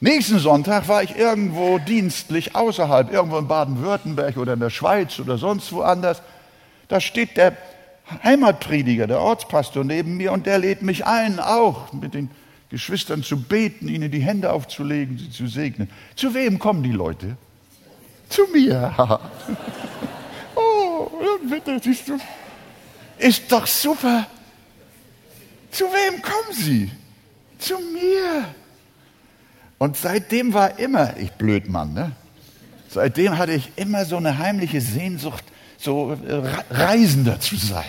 Nächsten 0.00 0.38
Sonntag 0.38 0.86
war 0.88 1.02
ich 1.02 1.16
irgendwo 1.16 1.78
dienstlich 1.78 2.54
außerhalb, 2.54 3.12
irgendwo 3.12 3.38
in 3.38 3.48
Baden-Württemberg 3.48 4.36
oder 4.36 4.52
in 4.52 4.60
der 4.60 4.70
Schweiz 4.70 5.18
oder 5.18 5.38
sonst 5.38 5.72
woanders. 5.72 6.22
Da 6.88 7.00
steht 7.00 7.36
der 7.36 7.56
Heimatprediger, 8.22 9.06
der 9.06 9.20
Ortspastor 9.20 9.84
neben 9.84 10.16
mir 10.16 10.32
und 10.32 10.46
der 10.46 10.58
lädt 10.58 10.82
mich 10.82 11.06
ein, 11.06 11.40
auch 11.40 11.92
mit 11.92 12.14
den 12.14 12.30
Geschwistern 12.70 13.22
zu 13.22 13.40
beten, 13.40 13.88
ihnen 13.88 14.10
die 14.10 14.20
Hände 14.20 14.52
aufzulegen, 14.52 15.18
sie 15.18 15.30
zu 15.30 15.46
segnen. 15.46 15.88
Zu 16.16 16.34
wem 16.34 16.58
kommen 16.58 16.82
die 16.82 16.92
Leute? 16.92 17.36
Zu 18.28 18.42
mir. 18.52 18.94
oh, 20.54 21.08
bitte, 21.48 21.80
siehst 21.82 22.08
du. 22.08 22.18
Ist 23.18 23.50
doch 23.50 23.66
super. 23.66 24.26
Zu 25.70 25.84
wem 25.84 26.20
kommen 26.22 26.52
sie? 26.52 26.90
Zu 27.58 27.78
mir. 27.78 28.44
Und 29.78 29.96
seitdem 29.96 30.52
war 30.52 30.78
immer, 30.78 31.16
ich 31.16 31.32
blöd 31.32 31.68
Mann, 31.68 31.94
ne? 31.94 32.12
Seitdem 32.90 33.36
hatte 33.36 33.52
ich 33.52 33.70
immer 33.76 34.04
so 34.04 34.16
eine 34.16 34.38
heimliche 34.38 34.80
Sehnsucht, 34.80 35.44
so 35.78 36.12
äh, 36.12 36.42
Reisender 36.70 37.40
zu 37.40 37.56
sein. 37.56 37.84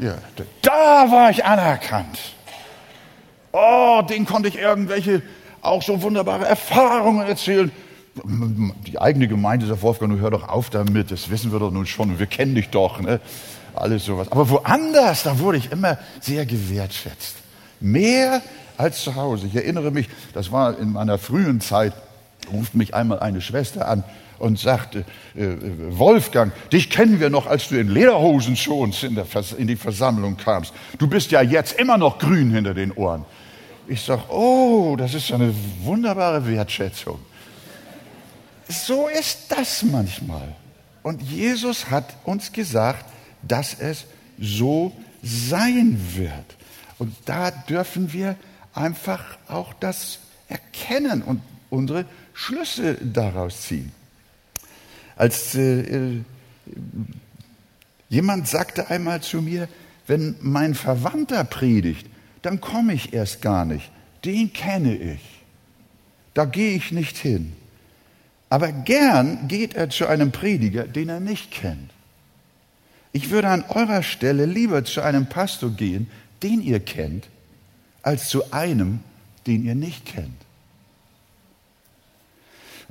Ja, 0.00 0.16
da 0.62 1.10
war 1.10 1.30
ich 1.30 1.44
anerkannt. 1.44 2.18
Oh, 3.52 4.02
den 4.02 4.26
konnte 4.26 4.48
ich 4.48 4.58
irgendwelche 4.58 5.22
auch 5.60 5.82
so 5.82 6.02
wunderbare 6.02 6.46
Erfahrungen 6.46 7.26
erzählen. 7.26 7.70
Die 8.86 9.00
eigene 9.00 9.28
Gemeinde 9.28 9.66
sagt, 9.66 9.82
Wolfgang, 9.82 10.12
du 10.12 10.18
hör 10.18 10.30
doch 10.30 10.48
auf 10.48 10.70
damit, 10.70 11.10
das 11.10 11.30
wissen 11.30 11.52
wir 11.52 11.58
doch 11.58 11.70
nun 11.70 11.86
schon, 11.86 12.18
wir 12.18 12.26
kennen 12.26 12.54
dich 12.54 12.68
doch, 12.70 13.00
ne? 13.00 13.20
Alles 13.74 14.04
sowas. 14.04 14.30
Aber 14.30 14.50
woanders, 14.50 15.22
da 15.22 15.38
wurde 15.38 15.56
ich 15.58 15.72
immer 15.72 15.98
sehr 16.20 16.44
gewertschätzt. 16.44 17.36
Mehr 17.80 18.42
als 18.76 19.02
zu 19.02 19.14
Hause. 19.14 19.46
Ich 19.46 19.54
erinnere 19.54 19.90
mich, 19.90 20.08
das 20.34 20.52
war 20.52 20.78
in 20.78 20.92
meiner 20.92 21.16
frühen 21.16 21.60
Zeit, 21.62 21.94
ruft 22.52 22.74
mich 22.74 22.94
einmal 22.94 23.20
eine 23.20 23.40
Schwester 23.40 23.88
an 23.88 24.04
und 24.42 24.58
sagte, 24.58 25.04
äh, 25.36 25.54
Wolfgang, 25.90 26.52
dich 26.70 26.90
kennen 26.90 27.20
wir 27.20 27.30
noch, 27.30 27.46
als 27.46 27.68
du 27.68 27.78
in 27.78 27.88
Lederhosen 27.88 28.56
schon 28.56 28.92
in, 29.02 29.16
in, 29.56 29.66
die 29.68 29.76
Versammlung 29.76 30.36
kamst. 30.36 30.74
Du 30.98 31.06
bist 31.06 31.30
ja 31.30 31.42
jetzt 31.42 31.78
immer 31.78 31.96
noch 31.96 32.18
grün 32.18 32.50
hinter 32.50 32.74
den 32.74 32.90
Ohren. 32.90 33.24
Ich 33.86 34.02
sage, 34.02 34.22
oh, 34.30 34.96
das 34.98 35.14
ist 35.14 35.30
eine 35.32 35.54
wunderbare 35.82 36.44
Wertschätzung. 36.46 37.20
So 38.68 39.06
ist 39.06 39.46
das 39.48 39.84
manchmal. 39.84 40.56
Und 41.04 41.22
Jesus 41.22 41.88
hat 41.90 42.06
uns 42.24 42.52
gesagt, 42.52 43.04
dass 43.42 43.74
es 43.78 44.06
so 44.40 44.92
sein 45.22 45.98
wird. 46.16 46.56
Und 46.98 47.14
da 47.26 47.52
dürfen 47.52 48.12
wir 48.12 48.34
einfach 48.74 49.22
auch 49.46 49.72
das 49.74 50.18
erkennen 50.48 51.22
und 51.22 51.42
unsere 51.70 52.06
Schlüsse 52.34 52.96
daraus 53.00 53.62
ziehen. 53.62 53.92
Als 55.22 55.54
äh, 55.54 55.82
äh, 55.82 56.20
jemand 58.08 58.48
sagte 58.48 58.90
einmal 58.90 59.20
zu 59.20 59.40
mir, 59.40 59.68
wenn 60.08 60.34
mein 60.40 60.74
Verwandter 60.74 61.44
predigt, 61.44 62.08
dann 62.42 62.60
komme 62.60 62.94
ich 62.94 63.12
erst 63.12 63.40
gar 63.40 63.64
nicht. 63.64 63.88
Den 64.24 64.52
kenne 64.52 64.96
ich. 64.96 65.20
Da 66.34 66.44
gehe 66.44 66.74
ich 66.74 66.90
nicht 66.90 67.16
hin. 67.16 67.52
Aber 68.50 68.72
gern 68.72 69.46
geht 69.46 69.74
er 69.74 69.90
zu 69.90 70.08
einem 70.08 70.32
Prediger, 70.32 70.88
den 70.88 71.08
er 71.08 71.20
nicht 71.20 71.52
kennt. 71.52 71.92
Ich 73.12 73.30
würde 73.30 73.46
an 73.46 73.64
eurer 73.68 74.02
Stelle 74.02 74.44
lieber 74.44 74.84
zu 74.84 75.02
einem 75.02 75.26
Pastor 75.26 75.70
gehen, 75.70 76.10
den 76.42 76.60
ihr 76.60 76.80
kennt, 76.80 77.28
als 78.02 78.28
zu 78.28 78.52
einem, 78.52 78.98
den 79.46 79.64
ihr 79.64 79.76
nicht 79.76 80.04
kennt. 80.04 80.42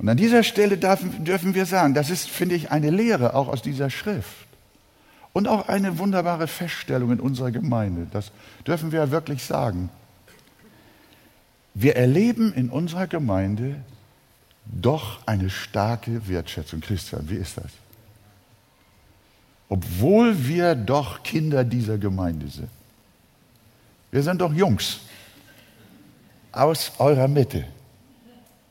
Und 0.02 0.08
an 0.08 0.16
dieser 0.16 0.42
Stelle 0.42 0.78
dürfen 0.78 1.54
wir 1.54 1.64
sagen, 1.64 1.94
das 1.94 2.10
ist, 2.10 2.28
finde 2.28 2.56
ich, 2.56 2.72
eine 2.72 2.90
Lehre 2.90 3.34
auch 3.36 3.46
aus 3.46 3.62
dieser 3.62 3.88
Schrift. 3.88 4.48
Und 5.32 5.46
auch 5.46 5.68
eine 5.68 5.98
wunderbare 5.98 6.48
Feststellung 6.48 7.12
in 7.12 7.20
unserer 7.20 7.52
Gemeinde, 7.52 8.08
das 8.10 8.32
dürfen 8.66 8.90
wir 8.90 9.12
wirklich 9.12 9.44
sagen. 9.44 9.90
Wir 11.72 11.94
erleben 11.94 12.52
in 12.52 12.68
unserer 12.68 13.06
Gemeinde 13.06 13.76
doch 14.66 15.24
eine 15.24 15.48
starke 15.48 16.28
Wertschätzung. 16.28 16.80
Christian, 16.80 17.30
wie 17.30 17.36
ist 17.36 17.56
das? 17.56 17.70
Obwohl 19.68 20.48
wir 20.48 20.74
doch 20.74 21.22
Kinder 21.22 21.62
dieser 21.62 21.96
Gemeinde 21.96 22.48
sind. 22.48 22.68
Wir 24.10 24.24
sind 24.24 24.40
doch 24.40 24.52
Jungs 24.52 24.98
aus 26.50 26.90
eurer 26.98 27.28
Mitte. 27.28 27.64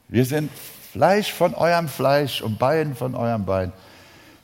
Wir 0.09 0.25
sind 0.25 0.51
Fleisch 0.91 1.32
von 1.32 1.54
eurem 1.54 1.88
Fleisch 1.88 2.41
und 2.41 2.60
Bein 2.60 2.95
von 2.95 3.15
eurem 3.15 3.45
Bein. 3.45 3.71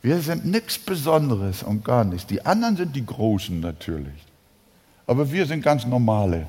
Wir 0.01 0.21
sind 0.21 0.45
nichts 0.45 0.77
Besonderes 0.77 1.63
und 1.63 1.83
gar 1.83 2.05
nichts. 2.05 2.25
Die 2.27 2.45
anderen 2.45 2.77
sind 2.77 2.95
die 2.95 3.05
Großen 3.05 3.59
natürlich. 3.59 4.25
Aber 5.05 5.29
wir 5.31 5.45
sind 5.45 5.61
ganz 5.61 5.85
normale. 5.85 6.47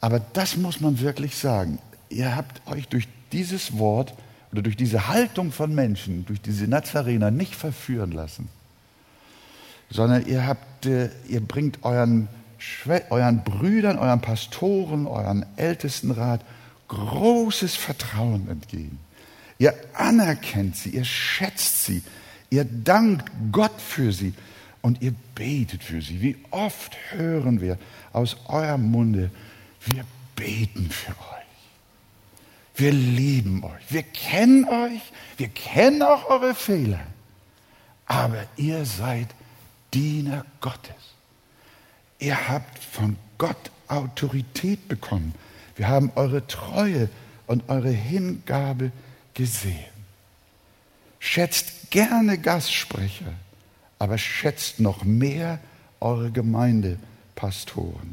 Aber 0.00 0.20
das 0.34 0.56
muss 0.56 0.80
man 0.80 1.00
wirklich 1.00 1.36
sagen. 1.36 1.78
Ihr 2.10 2.36
habt 2.36 2.60
euch 2.66 2.88
durch 2.88 3.08
dieses 3.32 3.78
Wort 3.78 4.12
oder 4.52 4.62
durch 4.62 4.76
diese 4.76 5.08
Haltung 5.08 5.52
von 5.52 5.74
Menschen, 5.74 6.26
durch 6.26 6.42
diese 6.42 6.66
Nazarener 6.66 7.30
nicht 7.30 7.54
verführen 7.54 8.12
lassen, 8.12 8.48
sondern 9.88 10.26
ihr, 10.26 10.46
habt, 10.46 10.84
äh, 10.86 11.08
ihr 11.28 11.40
bringt 11.40 11.84
euren, 11.84 12.28
euren 13.08 13.44
Brüdern, 13.44 13.98
euren 13.98 14.20
Pastoren, 14.20 15.06
euren 15.06 15.46
Ältestenrat 15.56 16.42
großes 16.90 17.76
Vertrauen 17.76 18.48
entgegen. 18.48 18.98
Ihr 19.58 19.74
anerkennt 19.94 20.76
sie, 20.76 20.90
ihr 20.90 21.04
schätzt 21.04 21.84
sie, 21.84 22.02
ihr 22.50 22.64
dankt 22.64 23.30
Gott 23.52 23.80
für 23.80 24.12
sie 24.12 24.34
und 24.82 25.00
ihr 25.00 25.14
betet 25.34 25.84
für 25.84 26.02
sie. 26.02 26.20
Wie 26.20 26.36
oft 26.50 26.96
hören 27.10 27.60
wir 27.60 27.78
aus 28.12 28.36
eurem 28.48 28.90
Munde, 28.90 29.30
wir 29.86 30.04
beten 30.34 30.90
für 30.90 31.12
euch. 31.12 31.40
Wir 32.74 32.92
lieben 32.92 33.62
euch. 33.62 33.82
Wir 33.90 34.02
kennen 34.02 34.64
euch. 34.64 35.02
Wir 35.36 35.48
kennen 35.48 36.02
auch 36.02 36.28
eure 36.30 36.54
Fehler. 36.54 37.00
Aber 38.06 38.44
ihr 38.56 38.84
seid 38.86 39.28
Diener 39.92 40.44
Gottes. 40.60 40.94
Ihr 42.18 42.48
habt 42.48 42.82
von 42.82 43.16
Gott 43.38 43.70
Autorität 43.86 44.88
bekommen. 44.88 45.34
Wir 45.80 45.88
haben 45.88 46.12
eure 46.14 46.46
Treue 46.46 47.08
und 47.46 47.70
eure 47.70 47.88
Hingabe 47.88 48.92
gesehen. 49.32 49.78
Schätzt 51.18 51.90
gerne 51.90 52.36
Gastsprecher, 52.36 53.32
aber 53.98 54.18
schätzt 54.18 54.78
noch 54.78 55.04
mehr 55.04 55.58
eure 55.98 56.32
Gemeindepastoren 56.32 58.12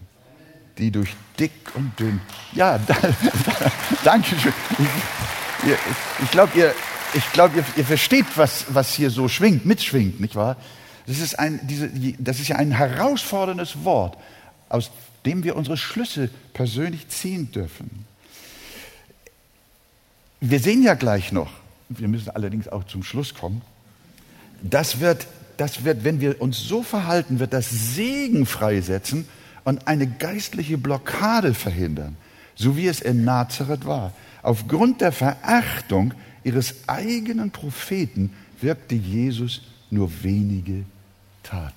die 0.78 0.92
durch 0.92 1.10
dick 1.40 1.52
und 1.74 1.92
dünn. 2.00 2.22
Ja, 2.54 2.78
da, 2.88 2.94
da, 2.94 3.72
danke 4.06 4.40
schön. 4.40 4.54
Ich, 4.80 6.24
ich 6.24 6.32
glaube, 6.32 6.58
ihr, 6.58 6.74
glaub, 7.34 7.54
ihr, 7.54 7.66
ihr 7.76 7.86
versteht, 7.86 8.28
was, 8.36 8.66
was 8.70 8.94
hier 8.94 9.10
so 9.10 9.28
schwingt, 9.28 9.66
mitschwingt, 9.66 10.22
nicht 10.22 10.36
wahr? 10.36 10.56
Das 11.06 11.20
ist, 11.20 11.38
ein, 11.38 11.60
diese, 11.64 11.90
das 12.18 12.40
ist 12.40 12.48
ja 12.48 12.56
ein 12.56 12.72
herausforderndes 12.72 13.84
Wort, 13.84 14.18
aus 14.70 14.90
dem 15.28 15.44
wir 15.44 15.58
unsere 15.58 15.76
Schlüsse 15.76 16.30
persönlich 16.54 17.10
ziehen 17.10 17.52
dürfen. 17.52 18.06
Wir 20.40 20.60
sehen 20.62 20.84
ja 20.84 20.94
gleich 20.94 21.34
noch, 21.34 21.52
wir 21.90 22.08
müssen 22.08 22.30
allerdings 22.30 22.70
auch 22.70 22.86
zum 22.86 23.04
Schluss 23.04 23.34
kommen, 23.34 23.62
das 24.64 25.02
wird, 25.02 25.28
das 25.58 25.84
wird, 25.84 26.06
wenn 26.06 26.22
wir 26.22 26.42
uns 26.42 26.60
so 26.60 26.82
verhalten, 26.82 27.40
wird 27.40 27.52
das 27.52 27.70
Segen 27.70 28.46
freisetzen 28.46 29.28
und 29.66 29.86
eine 29.86 30.08
geistliche 30.08 30.78
Blockade 30.78 31.54
verhindern, 31.54 32.16
so 32.56 32.78
wie 32.78 32.88
es 32.88 33.02
in 33.02 33.26
Nazareth 33.26 33.86
war. 33.86 34.14
Aufgrund 34.44 35.02
der 35.02 35.12
Verachtung 35.12 36.14
ihres 36.46 36.88
eigenen 36.88 37.52
Propheten 37.52 38.32
wirkte 38.62 38.96
Jesus 38.96 39.62
nur 39.92 40.10
wenige 40.24 40.86
Taten. 41.44 41.77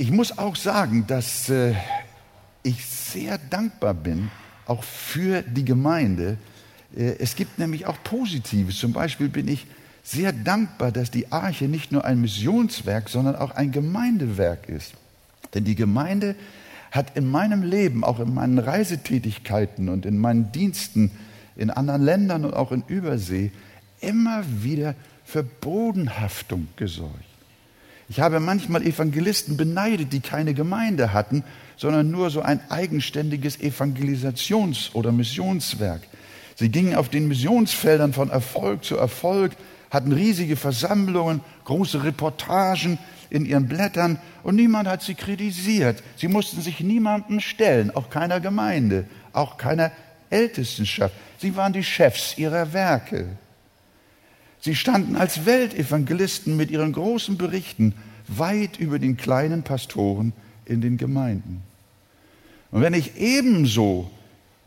Ich 0.00 0.12
muss 0.12 0.38
auch 0.38 0.54
sagen, 0.54 1.08
dass 1.08 1.48
äh, 1.48 1.74
ich 2.62 2.86
sehr 2.86 3.36
dankbar 3.36 3.94
bin, 3.94 4.30
auch 4.64 4.84
für 4.84 5.42
die 5.42 5.64
Gemeinde. 5.64 6.38
Äh, 6.96 7.16
es 7.18 7.34
gibt 7.34 7.58
nämlich 7.58 7.86
auch 7.86 7.96
Positives. 8.04 8.78
Zum 8.78 8.92
Beispiel 8.92 9.28
bin 9.28 9.48
ich 9.48 9.66
sehr 10.04 10.32
dankbar, 10.32 10.92
dass 10.92 11.10
die 11.10 11.32
Arche 11.32 11.64
nicht 11.64 11.90
nur 11.90 12.04
ein 12.04 12.20
Missionswerk, 12.20 13.08
sondern 13.08 13.34
auch 13.34 13.50
ein 13.50 13.72
Gemeindewerk 13.72 14.68
ist. 14.68 14.92
Denn 15.52 15.64
die 15.64 15.74
Gemeinde 15.74 16.36
hat 16.92 17.16
in 17.16 17.28
meinem 17.28 17.62
Leben, 17.62 18.04
auch 18.04 18.20
in 18.20 18.32
meinen 18.32 18.60
Reisetätigkeiten 18.60 19.88
und 19.88 20.06
in 20.06 20.16
meinen 20.16 20.52
Diensten 20.52 21.10
in 21.56 21.70
anderen 21.70 22.02
Ländern 22.02 22.44
und 22.44 22.54
auch 22.54 22.70
in 22.70 22.84
Übersee, 22.86 23.50
immer 24.00 24.44
wieder 24.62 24.94
für 25.24 25.42
Bodenhaftung 25.42 26.68
gesorgt. 26.76 27.27
Ich 28.08 28.20
habe 28.20 28.40
manchmal 28.40 28.86
Evangelisten 28.86 29.56
beneidet, 29.56 30.12
die 30.12 30.20
keine 30.20 30.54
Gemeinde 30.54 31.12
hatten, 31.12 31.44
sondern 31.76 32.10
nur 32.10 32.30
so 32.30 32.40
ein 32.40 32.60
eigenständiges 32.70 33.60
Evangelisations- 33.60 34.94
oder 34.94 35.12
Missionswerk. 35.12 36.02
Sie 36.56 36.70
gingen 36.70 36.96
auf 36.96 37.10
den 37.10 37.28
Missionsfeldern 37.28 38.12
von 38.12 38.30
Erfolg 38.30 38.84
zu 38.84 38.96
Erfolg, 38.96 39.52
hatten 39.90 40.12
riesige 40.12 40.56
Versammlungen, 40.56 41.40
große 41.64 42.02
Reportagen 42.02 42.98
in 43.30 43.44
ihren 43.44 43.68
Blättern 43.68 44.18
und 44.42 44.56
niemand 44.56 44.88
hat 44.88 45.02
sie 45.02 45.14
kritisiert. 45.14 46.02
Sie 46.16 46.28
mussten 46.28 46.62
sich 46.62 46.80
niemandem 46.80 47.40
stellen, 47.40 47.94
auch 47.94 48.10
keiner 48.10 48.40
Gemeinde, 48.40 49.04
auch 49.32 49.58
keiner 49.58 49.92
Ältestenschaft. 50.30 51.14
Sie 51.38 51.54
waren 51.56 51.72
die 51.72 51.84
Chefs 51.84 52.36
ihrer 52.38 52.72
Werke. 52.72 53.26
Sie 54.60 54.74
standen 54.74 55.16
als 55.16 55.46
Weltevangelisten 55.46 56.56
mit 56.56 56.70
ihren 56.70 56.92
großen 56.92 57.38
Berichten 57.38 57.94
weit 58.26 58.78
über 58.78 58.98
den 58.98 59.16
kleinen 59.16 59.62
Pastoren 59.62 60.32
in 60.64 60.80
den 60.80 60.96
Gemeinden. 60.96 61.62
Und 62.70 62.82
wenn 62.82 62.94
ich 62.94 63.16
ebenso 63.16 64.10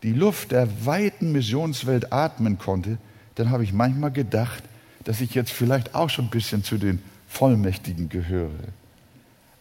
die 0.03 0.13
Luft 0.13 0.51
der 0.51 0.67
weiten 0.85 1.31
Missionswelt 1.31 2.11
atmen 2.11 2.57
konnte, 2.57 2.97
dann 3.35 3.49
habe 3.51 3.63
ich 3.63 3.73
manchmal 3.73 4.11
gedacht, 4.11 4.63
dass 5.03 5.21
ich 5.21 5.33
jetzt 5.33 5.51
vielleicht 5.51 5.95
auch 5.95 6.09
schon 6.09 6.25
ein 6.25 6.31
bisschen 6.31 6.63
zu 6.63 6.77
den 6.77 7.01
Vollmächtigen 7.27 8.09
gehöre. 8.09 8.49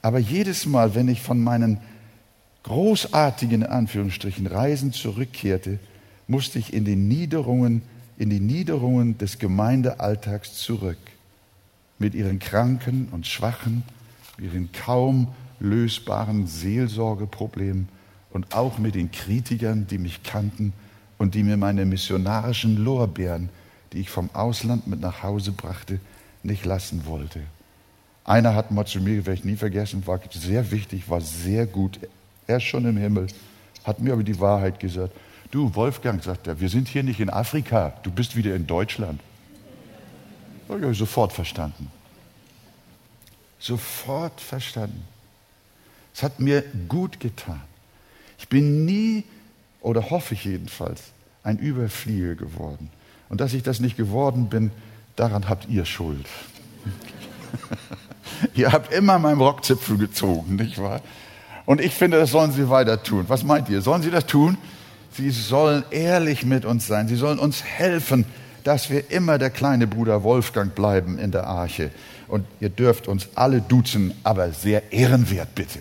Aber 0.02 0.18
jedes 0.18 0.66
Mal, 0.66 0.94
wenn 0.94 1.08
ich 1.08 1.20
von 1.20 1.42
meinen 1.42 1.78
großartigen 2.62 3.64
Anführungsstrichen 3.64 4.46
Reisen 4.46 4.92
zurückkehrte, 4.92 5.78
musste 6.26 6.58
ich 6.58 6.72
in 6.72 6.84
den 6.84 7.08
Niederungen, 7.08 7.82
in 8.20 8.30
die 8.30 8.38
Niederungen 8.38 9.18
des 9.18 9.38
Gemeindealltags 9.38 10.54
zurück. 10.54 10.98
Mit 11.98 12.14
ihren 12.14 12.38
Kranken 12.38 13.08
und 13.10 13.26
Schwachen, 13.26 13.82
ihren 14.38 14.70
kaum 14.72 15.28
lösbaren 15.58 16.46
Seelsorgeproblemen 16.46 17.88
und 18.30 18.54
auch 18.54 18.78
mit 18.78 18.94
den 18.94 19.10
Kritikern, 19.10 19.88
die 19.88 19.98
mich 19.98 20.22
kannten 20.22 20.72
und 21.18 21.34
die 21.34 21.42
mir 21.42 21.56
meine 21.56 21.84
missionarischen 21.84 22.76
Lorbeeren 22.76 23.48
die 23.92 23.98
ich 23.98 24.10
vom 24.10 24.30
Ausland 24.32 24.86
mit 24.86 25.00
nach 25.00 25.22
Hause 25.22 25.52
brachte, 25.52 25.98
nicht 26.42 26.64
lassen 26.64 27.06
wollte. 27.06 27.40
Einer 28.24 28.54
hat 28.54 28.70
mal 28.70 28.86
zu 28.86 29.00
mir, 29.00 29.26
werde 29.26 29.34
ich 29.34 29.44
nie 29.44 29.56
vergessen, 29.56 30.06
war 30.06 30.20
sehr 30.30 30.70
wichtig, 30.70 31.08
war 31.08 31.20
sehr 31.20 31.66
gut. 31.66 31.98
Er 32.46 32.58
ist 32.58 32.64
schon 32.64 32.84
im 32.84 32.96
Himmel, 32.96 33.26
hat 33.84 34.00
mir 34.00 34.12
aber 34.12 34.22
die 34.22 34.38
Wahrheit 34.38 34.78
gesagt. 34.78 35.14
Du, 35.50 35.74
Wolfgang, 35.74 36.22
sagt 36.22 36.46
er, 36.46 36.60
wir 36.60 36.68
sind 36.68 36.86
hier 36.86 37.02
nicht 37.02 37.18
in 37.18 37.28
Afrika, 37.28 37.92
du 38.04 38.10
bist 38.10 38.36
wieder 38.36 38.54
in 38.54 38.66
Deutschland. 38.66 39.20
Habe 40.68 40.88
ich 40.90 40.98
sofort 40.98 41.32
verstanden. 41.32 41.90
Sofort 43.58 44.40
verstanden. 44.40 45.02
Es 46.14 46.22
hat 46.22 46.38
mir 46.38 46.62
gut 46.88 47.18
getan. 47.18 47.60
Ich 48.38 48.48
bin 48.48 48.84
nie, 48.84 49.24
oder 49.80 50.10
hoffe 50.10 50.34
ich 50.34 50.44
jedenfalls, 50.44 51.02
ein 51.42 51.58
Überflieger 51.58 52.36
geworden. 52.36 52.90
Und 53.28 53.40
dass 53.40 53.52
ich 53.52 53.64
das 53.64 53.80
nicht 53.80 53.96
geworden 53.96 54.48
bin, 54.48 54.70
daran 55.16 55.48
habt 55.48 55.68
ihr 55.68 55.84
Schuld. 55.84 56.26
ihr 58.54 58.70
habt 58.70 58.92
immer 58.92 59.18
meinen 59.18 59.40
Rockzipfel 59.40 59.98
gezogen, 59.98 60.56
nicht 60.56 60.78
wahr? 60.78 61.00
Und 61.66 61.80
ich 61.80 61.92
finde, 61.92 62.18
das 62.18 62.30
sollen 62.30 62.52
sie 62.52 62.70
weiter 62.70 63.02
tun. 63.02 63.24
Was 63.28 63.42
meint 63.42 63.68
ihr? 63.68 63.82
Sollen 63.82 64.02
sie 64.02 64.10
das 64.10 64.26
tun? 64.26 64.56
Sie 65.12 65.30
sollen 65.30 65.84
ehrlich 65.90 66.44
mit 66.44 66.64
uns 66.64 66.86
sein. 66.86 67.08
Sie 67.08 67.16
sollen 67.16 67.38
uns 67.38 67.62
helfen, 67.62 68.24
dass 68.64 68.90
wir 68.90 69.10
immer 69.10 69.38
der 69.38 69.50
kleine 69.50 69.86
Bruder 69.86 70.22
Wolfgang 70.22 70.74
bleiben 70.74 71.18
in 71.18 71.32
der 71.32 71.46
Arche. 71.46 71.90
Und 72.28 72.46
ihr 72.60 72.68
dürft 72.68 73.08
uns 73.08 73.28
alle 73.34 73.60
duzen, 73.60 74.14
aber 74.22 74.52
sehr 74.52 74.92
ehrenwert 74.92 75.54
bitte. 75.54 75.80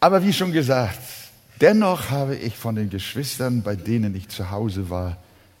Aber 0.00 0.22
wie 0.24 0.32
schon 0.32 0.52
gesagt, 0.52 0.98
Dennoch 1.60 2.10
habe 2.10 2.36
ich 2.36 2.56
von 2.56 2.74
den 2.74 2.88
Geschwistern, 2.88 3.62
bei 3.62 3.76
denen 3.76 4.14
ich 4.14 4.28
zu 4.28 4.50
Hause 4.50 4.88
war, 4.88 5.18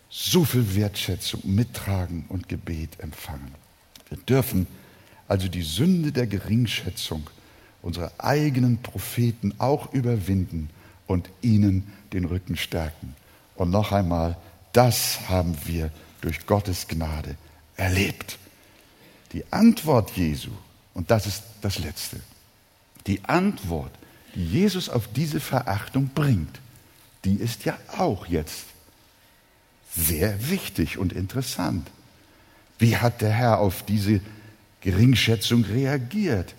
so 0.08 0.44
viel 0.44 0.74
Wertschätzung, 0.74 1.42
Mittragen 1.44 2.24
und 2.28 2.48
Gebet 2.48 2.98
empfangen. 2.98 3.54
Wir 4.08 4.18
dürfen 4.18 4.66
also 5.28 5.46
die 5.46 5.62
Sünde 5.62 6.10
der 6.10 6.26
Geringschätzung 6.26 7.28
unserer 7.82 8.12
eigenen 8.18 8.78
Propheten 8.82 9.54
auch 9.58 9.92
überwinden 9.92 10.70
und 11.06 11.28
ihnen 11.42 11.92
den 12.12 12.24
Rücken 12.24 12.56
stärken. 12.56 13.14
Und 13.56 13.70
noch 13.70 13.92
einmal, 13.92 14.36
das 14.72 15.28
haben 15.28 15.56
wir 15.64 15.90
durch 16.20 16.46
Gottes 16.46 16.88
Gnade 16.88 17.36
erlebt. 17.76 18.38
Die 19.32 19.44
Antwort 19.50 20.12
Jesu, 20.16 20.50
und 20.94 21.10
das 21.10 21.26
ist 21.26 21.42
das 21.62 21.78
Letzte, 21.78 22.20
die 23.06 23.24
Antwort, 23.24 23.92
die 24.34 24.44
Jesus 24.44 24.88
auf 24.88 25.08
diese 25.12 25.40
Verachtung 25.40 26.10
bringt, 26.14 26.60
die 27.24 27.34
ist 27.34 27.64
ja 27.64 27.76
auch 27.96 28.26
jetzt 28.26 28.66
sehr 29.94 30.50
wichtig 30.50 30.98
und 30.98 31.12
interessant. 31.12 31.90
Wie 32.78 32.96
hat 32.96 33.20
der 33.20 33.32
Herr 33.32 33.58
auf 33.58 33.82
diese 33.84 34.20
Geringschätzung 34.80 35.64
reagiert? 35.64 36.54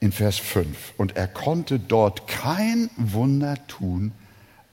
In 0.00 0.12
Vers 0.12 0.38
5. 0.38 0.94
Und 0.96 1.16
er 1.16 1.28
konnte 1.28 1.78
dort 1.78 2.26
kein 2.26 2.90
Wunder 2.96 3.56
tun, 3.68 4.12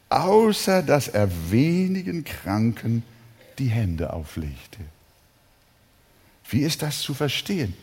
außer 0.09 0.81
dass 0.81 1.09
er 1.09 1.29
wenigen 1.51 2.23
Kranken 2.23 3.03
die 3.59 3.67
Hände 3.67 4.13
auflegte. 4.13 4.79
Wie 6.49 6.61
ist 6.61 6.81
das 6.81 7.01
zu 7.01 7.13
verstehen? 7.13 7.73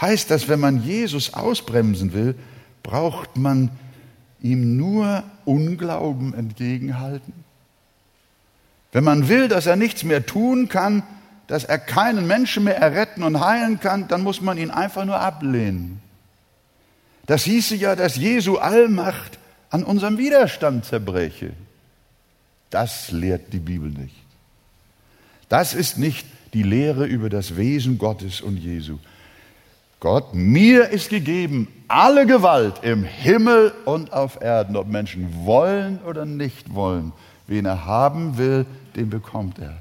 Heißt 0.00 0.30
das, 0.30 0.48
wenn 0.48 0.60
man 0.60 0.82
Jesus 0.82 1.34
ausbremsen 1.34 2.12
will, 2.12 2.34
braucht 2.82 3.36
man 3.36 3.70
ihm 4.40 4.76
nur 4.76 5.22
Unglauben 5.44 6.34
entgegenhalten? 6.34 7.32
Wenn 8.92 9.04
man 9.04 9.28
will, 9.28 9.48
dass 9.48 9.66
er 9.66 9.76
nichts 9.76 10.02
mehr 10.02 10.24
tun 10.24 10.68
kann, 10.68 11.02
dass 11.46 11.64
er 11.64 11.78
keinen 11.78 12.26
Menschen 12.26 12.64
mehr 12.64 12.78
erretten 12.78 13.22
und 13.22 13.40
heilen 13.40 13.80
kann, 13.80 14.08
dann 14.08 14.22
muss 14.22 14.40
man 14.40 14.58
ihn 14.58 14.70
einfach 14.70 15.04
nur 15.04 15.20
ablehnen. 15.20 16.00
Das 17.28 17.44
hieße 17.44 17.76
ja, 17.76 17.94
dass 17.94 18.16
Jesu 18.16 18.56
Allmacht 18.56 19.38
an 19.68 19.84
unserem 19.84 20.16
Widerstand 20.16 20.86
zerbreche. 20.86 21.52
Das 22.70 23.10
lehrt 23.10 23.52
die 23.52 23.58
Bibel 23.58 23.90
nicht. 23.90 24.16
Das 25.50 25.74
ist 25.74 25.98
nicht 25.98 26.26
die 26.54 26.62
Lehre 26.62 27.04
über 27.04 27.28
das 27.28 27.56
Wesen 27.56 27.98
Gottes 27.98 28.40
und 28.40 28.56
Jesu. 28.56 28.98
Gott, 30.00 30.32
mir 30.32 30.88
ist 30.88 31.10
gegeben 31.10 31.68
alle 31.86 32.24
Gewalt 32.24 32.82
im 32.82 33.04
Himmel 33.04 33.74
und 33.84 34.12
auf 34.14 34.40
Erden, 34.40 34.74
ob 34.74 34.86
Menschen 34.86 35.44
wollen 35.44 35.98
oder 36.06 36.24
nicht 36.24 36.72
wollen. 36.74 37.12
Wen 37.46 37.66
er 37.66 37.84
haben 37.84 38.38
will, 38.38 38.64
den 38.96 39.10
bekommt 39.10 39.58
er. 39.58 39.76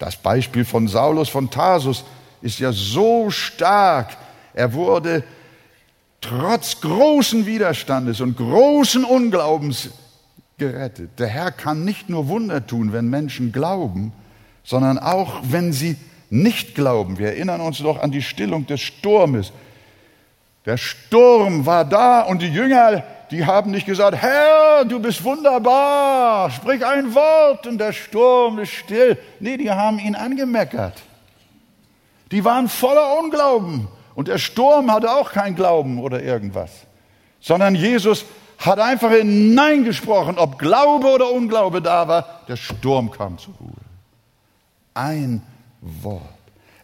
Das 0.00 0.16
Beispiel 0.16 0.64
von 0.64 0.88
Saulus 0.88 1.28
von 1.28 1.48
Tarsus 1.48 2.04
ist 2.42 2.58
ja 2.58 2.72
so 2.72 3.30
stark. 3.30 4.16
Er 4.52 4.72
wurde 4.72 5.22
trotz 6.28 6.80
großen 6.80 7.46
Widerstandes 7.46 8.20
und 8.20 8.36
großen 8.36 9.04
Unglaubens 9.04 9.90
gerettet. 10.58 11.18
Der 11.18 11.28
Herr 11.28 11.50
kann 11.50 11.84
nicht 11.84 12.08
nur 12.08 12.28
Wunder 12.28 12.66
tun, 12.66 12.92
wenn 12.92 13.08
Menschen 13.08 13.52
glauben, 13.52 14.12
sondern 14.62 14.98
auch 14.98 15.40
wenn 15.42 15.72
sie 15.72 15.96
nicht 16.30 16.74
glauben. 16.74 17.18
Wir 17.18 17.28
erinnern 17.28 17.60
uns 17.60 17.78
doch 17.78 18.00
an 18.00 18.10
die 18.10 18.22
Stillung 18.22 18.66
des 18.66 18.80
Sturmes. 18.80 19.52
Der 20.66 20.76
Sturm 20.76 21.66
war 21.66 21.84
da 21.84 22.22
und 22.22 22.40
die 22.40 22.48
Jünger 22.48 23.04
die 23.30 23.44
haben 23.44 23.70
nicht 23.70 23.86
gesagt, 23.86 24.16
Herr, 24.16 24.84
du 24.84 25.00
bist 25.00 25.24
wunderbar, 25.24 26.50
sprich 26.50 26.84
ein 26.84 27.14
Wort 27.14 27.66
und 27.66 27.78
der 27.78 27.92
Sturm 27.92 28.58
ist 28.58 28.72
still. 28.72 29.18
Nee, 29.40 29.56
die 29.56 29.70
haben 29.70 29.98
ihn 29.98 30.14
angemeckert. 30.14 31.02
Die 32.30 32.44
waren 32.44 32.68
voller 32.68 33.18
Unglauben 33.18 33.88
und 34.14 34.28
der 34.28 34.38
Sturm 34.38 34.92
hatte 34.92 35.10
auch 35.10 35.32
kein 35.32 35.54
Glauben 35.54 35.98
oder 35.98 36.22
irgendwas, 36.22 36.70
sondern 37.40 37.74
Jesus 37.74 38.24
hat 38.58 38.78
einfach 38.78 39.10
hineingesprochen, 39.10 40.38
ob 40.38 40.58
Glaube 40.58 41.08
oder 41.08 41.30
Unglaube 41.30 41.82
da 41.82 42.08
war, 42.08 42.40
der 42.48 42.56
Sturm 42.56 43.10
kam 43.10 43.38
zur 43.38 43.54
Ruhe. 43.54 43.72
Ein 44.94 45.42
Wort. 45.80 46.22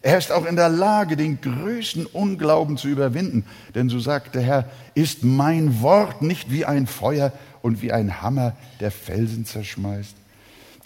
Er 0.03 0.17
ist 0.17 0.31
auch 0.31 0.45
in 0.45 0.55
der 0.55 0.69
Lage, 0.69 1.15
den 1.15 1.39
größten 1.41 2.07
Unglauben 2.07 2.77
zu 2.77 2.87
überwinden. 2.87 3.45
Denn 3.75 3.87
so 3.87 3.99
sagt 3.99 4.33
der 4.33 4.41
Herr, 4.41 4.65
ist 4.95 5.23
mein 5.23 5.81
Wort 5.81 6.23
nicht 6.23 6.51
wie 6.51 6.65
ein 6.65 6.87
Feuer 6.87 7.31
und 7.61 7.81
wie 7.81 7.91
ein 7.91 8.21
Hammer, 8.21 8.53
der 8.79 8.91
Felsen 8.91 9.45
zerschmeißt. 9.45 10.15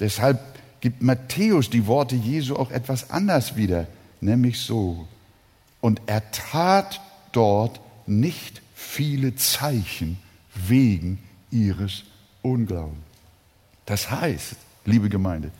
Deshalb 0.02 0.40
gibt 0.82 1.02
Matthäus 1.02 1.70
die 1.70 1.88
Worte 1.88 2.16
Jesu 2.16 2.58
auch 2.58 2.72
etwas 2.72 3.10
anders 3.10 3.56
wieder, 3.56 3.88
nämlich 4.20 4.60
so. 4.60 5.08
Und 5.86 6.02
er 6.08 6.32
tat 6.32 7.00
dort 7.32 7.80
nicht 8.08 8.64
viele 8.74 9.36
Zeichen 9.36 10.18
wegen 10.56 11.20
ihres 11.52 12.06
Unglaubens. 12.42 13.04
Das 13.86 14.10
heißt, 14.10 14.56
liebe 14.86 15.10
Gemeinde, 15.10 15.52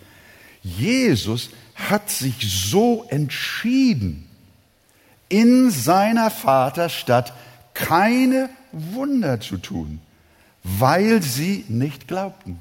Jesus 0.64 1.52
hat 1.76 2.10
sich 2.10 2.38
so 2.52 3.06
entschieden, 3.10 4.28
in 5.30 5.70
seiner 5.70 6.32
Vaterstadt 6.32 7.32
keine 7.76 8.50
Wunder 8.72 9.40
zu 9.42 9.58
tun, 9.58 10.02
weil 10.64 11.22
sie 11.22 11.66
nicht 11.68 12.08
glaubten. 12.08 12.60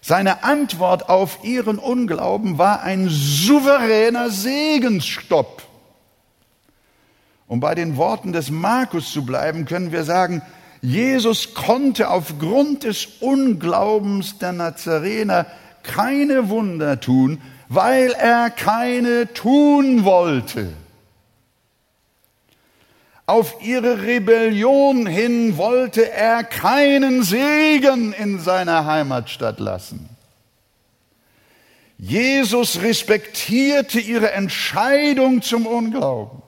Seine 0.00 0.44
Antwort 0.44 1.10
auf 1.10 1.44
ihren 1.44 1.78
Unglauben 1.78 2.56
war 2.56 2.80
ein 2.84 3.10
souveräner 3.10 4.30
Segensstopp. 4.30 5.66
Um 7.50 7.58
bei 7.58 7.74
den 7.74 7.96
Worten 7.96 8.32
des 8.32 8.48
Markus 8.52 9.10
zu 9.12 9.26
bleiben, 9.26 9.64
können 9.64 9.90
wir 9.90 10.04
sagen, 10.04 10.40
Jesus 10.82 11.52
konnte 11.52 12.08
aufgrund 12.08 12.84
des 12.84 13.06
Unglaubens 13.18 14.38
der 14.38 14.52
Nazarener 14.52 15.46
keine 15.82 16.48
Wunder 16.48 17.00
tun, 17.00 17.42
weil 17.68 18.12
er 18.12 18.50
keine 18.50 19.32
tun 19.32 20.04
wollte. 20.04 20.72
Auf 23.26 23.56
ihre 23.64 24.02
Rebellion 24.02 25.08
hin 25.08 25.56
wollte 25.56 26.08
er 26.08 26.44
keinen 26.44 27.24
Segen 27.24 28.12
in 28.12 28.38
seiner 28.38 28.84
Heimatstadt 28.84 29.58
lassen. 29.58 30.08
Jesus 31.98 32.80
respektierte 32.80 33.98
ihre 33.98 34.30
Entscheidung 34.30 35.42
zum 35.42 35.66
Unglauben 35.66 36.39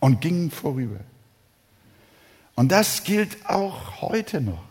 und 0.00 0.20
ging 0.20 0.50
vorüber. 0.50 1.00
Und 2.54 2.72
das 2.72 3.04
gilt 3.04 3.48
auch 3.48 4.00
heute 4.00 4.40
noch. 4.40 4.64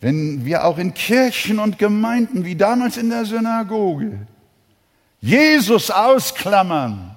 Wenn 0.00 0.44
wir 0.44 0.64
auch 0.66 0.76
in 0.76 0.92
Kirchen 0.92 1.58
und 1.58 1.78
Gemeinden, 1.78 2.44
wie 2.44 2.56
damals 2.56 2.98
in 2.98 3.08
der 3.08 3.24
Synagoge, 3.24 4.26
Jesus 5.22 5.90
ausklammern 5.90 7.16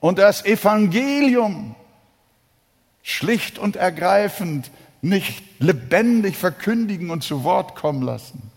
und 0.00 0.18
das 0.18 0.44
Evangelium 0.44 1.76
schlicht 3.04 3.60
und 3.60 3.76
ergreifend 3.76 4.72
nicht 5.00 5.44
lebendig 5.60 6.36
verkündigen 6.36 7.10
und 7.10 7.22
zu 7.22 7.44
Wort 7.44 7.76
kommen 7.76 8.02
lassen, 8.02 8.50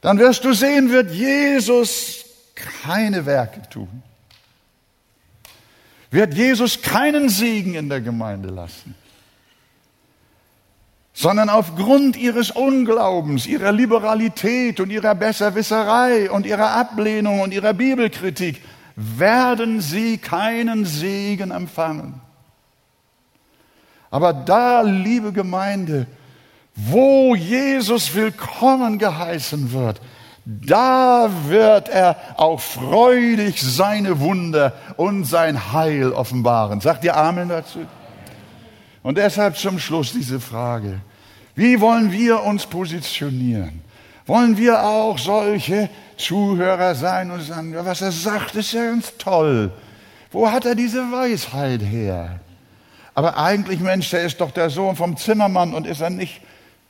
dann 0.00 0.18
wirst 0.20 0.44
du 0.44 0.52
sehen, 0.52 0.90
wird 0.92 1.10
Jesus 1.10 2.24
keine 2.54 3.26
Werke 3.26 3.68
tun. 3.68 4.04
Wird 6.10 6.34
Jesus 6.34 6.82
keinen 6.82 7.28
Segen 7.28 7.74
in 7.74 7.88
der 7.88 8.00
Gemeinde 8.00 8.48
lassen 8.48 8.94
sondern 11.18 11.48
aufgrund 11.48 12.16
ihres 12.16 12.52
Unglaubens, 12.52 13.48
ihrer 13.48 13.72
Liberalität 13.72 14.78
und 14.78 14.88
ihrer 14.90 15.16
Besserwisserei 15.16 16.30
und 16.30 16.46
ihrer 16.46 16.76
Ablehnung 16.76 17.40
und 17.40 17.52
ihrer 17.52 17.74
Bibelkritik 17.74 18.62
werden 18.94 19.80
sie 19.80 20.18
keinen 20.18 20.84
Segen 20.84 21.50
empfangen. 21.50 22.20
Aber 24.12 24.32
da, 24.32 24.82
liebe 24.82 25.32
Gemeinde, 25.32 26.06
wo 26.76 27.34
Jesus 27.34 28.14
willkommen 28.14 29.00
geheißen 29.00 29.72
wird, 29.72 30.00
da 30.50 31.28
wird 31.48 31.90
er 31.90 32.16
auch 32.38 32.58
freudig 32.58 33.60
seine 33.60 34.18
Wunder 34.18 34.72
und 34.96 35.24
sein 35.24 35.74
Heil 35.74 36.10
offenbaren. 36.10 36.80
Sagt 36.80 37.04
ihr 37.04 37.14
Amen 37.14 37.50
dazu? 37.50 37.80
Und 39.02 39.18
deshalb 39.18 39.58
zum 39.58 39.78
Schluss 39.78 40.14
diese 40.14 40.40
Frage. 40.40 41.00
Wie 41.54 41.78
wollen 41.82 42.12
wir 42.12 42.44
uns 42.44 42.64
positionieren? 42.64 43.82
Wollen 44.24 44.56
wir 44.56 44.82
auch 44.82 45.18
solche 45.18 45.90
Zuhörer 46.16 46.94
sein 46.94 47.30
und 47.30 47.42
sagen, 47.42 47.74
was 47.76 48.00
er 48.00 48.12
sagt, 48.12 48.54
ist 48.54 48.72
ja 48.72 48.86
ganz 48.86 49.18
toll. 49.18 49.70
Wo 50.30 50.50
hat 50.50 50.64
er 50.64 50.74
diese 50.74 51.12
Weisheit 51.12 51.82
her? 51.82 52.40
Aber 53.14 53.36
eigentlich, 53.36 53.80
Mensch, 53.80 54.08
der 54.10 54.22
ist 54.22 54.40
doch 54.40 54.52
der 54.52 54.70
Sohn 54.70 54.96
vom 54.96 55.18
Zimmermann 55.18 55.74
und 55.74 55.86
ist 55.86 56.00
er 56.00 56.10
nicht 56.10 56.40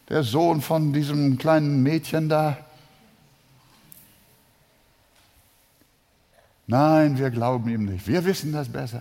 der 0.08 0.22
Sohn 0.22 0.60
von 0.60 0.92
diesem 0.92 1.38
kleinen 1.38 1.82
Mädchen 1.82 2.28
da? 2.28 2.56
Nein, 6.68 7.18
wir 7.18 7.30
glauben 7.30 7.68
ihm 7.70 7.86
nicht. 7.86 8.06
Wir 8.06 8.26
wissen 8.26 8.52
das 8.52 8.68
besser. 8.68 9.00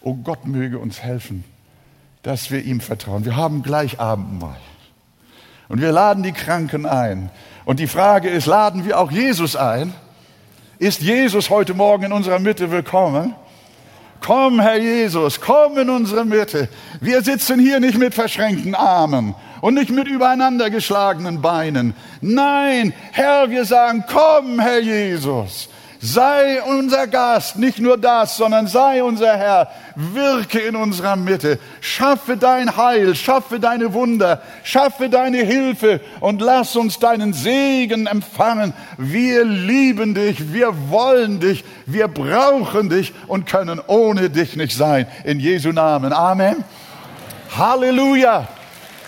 Oh 0.00 0.14
Gott 0.14 0.46
möge 0.46 0.80
uns 0.80 1.00
helfen, 1.00 1.44
dass 2.24 2.50
wir 2.50 2.62
ihm 2.64 2.80
vertrauen. 2.80 3.24
Wir 3.24 3.36
haben 3.36 3.62
gleich 3.62 4.00
Abendmahl. 4.00 4.58
Und 5.68 5.80
wir 5.80 5.92
laden 5.92 6.24
die 6.24 6.32
Kranken 6.32 6.84
ein. 6.84 7.30
Und 7.64 7.78
die 7.78 7.86
Frage 7.86 8.28
ist, 8.28 8.46
laden 8.46 8.84
wir 8.84 8.98
auch 8.98 9.12
Jesus 9.12 9.54
ein? 9.54 9.94
Ist 10.78 11.02
Jesus 11.02 11.50
heute 11.50 11.72
Morgen 11.72 12.04
in 12.04 12.12
unserer 12.12 12.40
Mitte 12.40 12.70
willkommen? 12.72 13.36
Komm, 14.20 14.58
Herr 14.60 14.78
Jesus, 14.78 15.40
komm 15.40 15.78
in 15.78 15.88
unsere 15.88 16.24
Mitte. 16.24 16.68
Wir 17.00 17.22
sitzen 17.22 17.60
hier 17.60 17.78
nicht 17.78 17.96
mit 17.96 18.12
verschränkten 18.12 18.74
Armen 18.74 19.36
und 19.60 19.74
nicht 19.74 19.90
mit 19.90 20.08
übereinander 20.08 20.68
geschlagenen 20.70 21.42
Beinen. 21.42 21.94
Nein, 22.20 22.92
Herr, 23.12 23.50
wir 23.50 23.64
sagen, 23.64 24.04
komm, 24.08 24.58
Herr 24.58 24.80
Jesus. 24.80 25.68
Sei 26.06 26.62
unser 26.62 27.08
Gast, 27.08 27.56
nicht 27.56 27.80
nur 27.80 27.98
das, 27.98 28.36
sondern 28.36 28.68
sei 28.68 29.02
unser 29.02 29.36
Herr. 29.36 29.68
Wirke 29.96 30.60
in 30.60 30.76
unserer 30.76 31.16
Mitte. 31.16 31.58
Schaffe 31.80 32.36
dein 32.36 32.76
Heil, 32.76 33.16
schaffe 33.16 33.58
deine 33.58 33.92
Wunder, 33.92 34.40
schaffe 34.62 35.08
deine 35.08 35.38
Hilfe 35.38 36.00
und 36.20 36.40
lass 36.40 36.76
uns 36.76 37.00
deinen 37.00 37.32
Segen 37.32 38.06
empfangen. 38.06 38.72
Wir 38.98 39.44
lieben 39.44 40.14
dich, 40.14 40.52
wir 40.52 40.72
wollen 40.90 41.40
dich, 41.40 41.64
wir 41.86 42.06
brauchen 42.06 42.88
dich 42.88 43.12
und 43.26 43.46
können 43.46 43.80
ohne 43.88 44.30
dich 44.30 44.54
nicht 44.54 44.76
sein. 44.76 45.08
In 45.24 45.40
Jesu 45.40 45.72
Namen. 45.72 46.12
Amen. 46.12 46.62
Halleluja. 47.58 48.46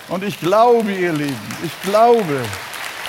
Und 0.09 0.25
ich 0.25 0.41
glaube, 0.41 0.91
ihr 0.91 1.13
Lieben, 1.13 1.37
ich 1.63 1.83
glaube, 1.89 2.43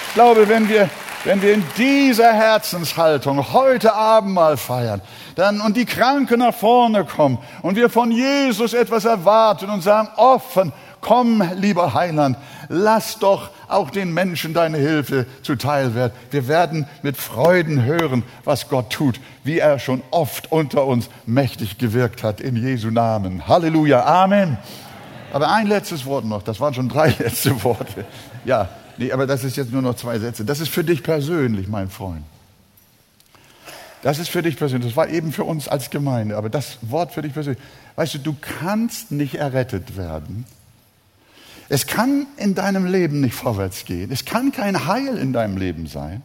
ich 0.07 0.13
glaube, 0.13 0.47
wenn 0.47 0.69
wir 0.69 0.91
wenn 1.26 1.41
wir 1.41 1.53
in 1.53 1.63
dieser 1.78 2.32
Herzenshaltung 2.34 3.51
heute 3.53 3.93
Abend 3.93 4.34
mal 4.34 4.57
feiern, 4.57 5.01
dann 5.36 5.61
und 5.61 5.76
die 5.76 5.86
Kranken 5.86 6.39
nach 6.39 6.53
vorne 6.53 7.03
kommen 7.03 7.39
und 7.61 7.76
wir 7.76 7.89
von 7.89 8.11
Jesus 8.11 8.74
etwas 8.74 9.05
erwarten 9.05 9.70
und 9.70 9.82
sagen 9.82 10.07
offen, 10.15 10.72
komm, 11.01 11.43
lieber 11.55 11.93
Heiland, 11.93 12.38
lass 12.70 13.20
doch 13.20 13.49
auch 13.67 13.89
den 13.89 14.13
Menschen 14.13 14.53
deine 14.53 14.78
Hilfe 14.78 15.26
zuteil 15.43 15.93
werden. 15.93 16.13
Wir 16.32 16.47
werden 16.47 16.88
mit 17.01 17.17
Freuden 17.17 17.84
hören, 17.84 18.24
was 18.43 18.70
Gott 18.70 18.89
tut, 18.89 19.20
wie 19.43 19.59
er 19.59 19.80
schon 19.80 20.01
oft 20.11 20.51
unter 20.51 20.86
uns 20.86 21.09
mächtig 21.26 21.78
gewirkt 21.78 22.24
hat, 22.24 22.41
in 22.41 22.55
Jesu 22.55 22.89
Namen. 22.89 23.47
Halleluja, 23.47 24.05
Amen. 24.05 24.57
Aber 25.32 25.51
ein 25.51 25.67
letztes 25.67 26.05
Wort 26.05 26.26
noch, 26.26 26.41
das 26.41 26.59
waren 26.59 26.74
schon 26.74 26.89
drei 26.89 27.09
letzte 27.20 27.63
Worte. 27.63 28.05
Ja, 28.45 28.70
Nee, 29.00 29.14
aber 29.14 29.26
das 29.26 29.45
ist 29.45 29.56
jetzt 29.56 29.72
nur 29.72 29.82
noch 29.82 29.95
zwei 29.95 30.20
Sätze. 30.20 30.43
Das 30.43 30.60
ist 30.60 30.68
für 30.68 30.84
dich 30.84 31.04
persönlich, 31.04 31.70
mein 31.70 31.89
Freund. 31.89 32.26
Das 34.02 34.20
ist 34.20 34.30
für 34.30 34.41
dich 34.41 34.58
persönlich. 34.58 34.89
Das 34.89 34.97
war 34.97 35.08
eben 35.08 35.32
für 35.32 35.45
uns 35.45 35.70
als 35.70 35.89
Gemeinde. 35.89 36.36
Aber 36.36 36.50
das 36.50 36.80
Wort 36.82 37.14
für 37.14 37.22
dich 37.22 37.32
persönlich. 37.32 37.64
Weißt 37.95 38.16
du, 38.16 38.18
du 38.18 38.36
kannst 38.41 39.12
nicht 39.12 39.36
errettet 39.36 39.95
werden. 39.95 40.43
Es 41.70 41.88
kann 41.88 42.28
in 42.36 42.56
deinem 42.56 42.86
Leben 42.86 43.22
nicht 43.22 43.36
vorwärts 43.36 43.86
gehen. 43.86 44.12
Es 44.12 44.26
kann 44.26 44.52
kein 44.52 44.86
Heil 44.86 45.18
in 45.18 45.32
deinem 45.32 45.56
Leben 45.56 45.88
sein, 45.88 46.22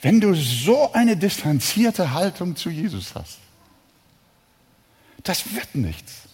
wenn 0.00 0.22
du 0.22 0.32
so 0.34 0.92
eine 0.94 1.14
distanzierte 1.14 2.14
Haltung 2.14 2.56
zu 2.56 2.70
Jesus 2.70 3.14
hast. 3.14 3.36
Das 5.24 5.52
wird 5.52 5.74
nichts. 5.74 6.27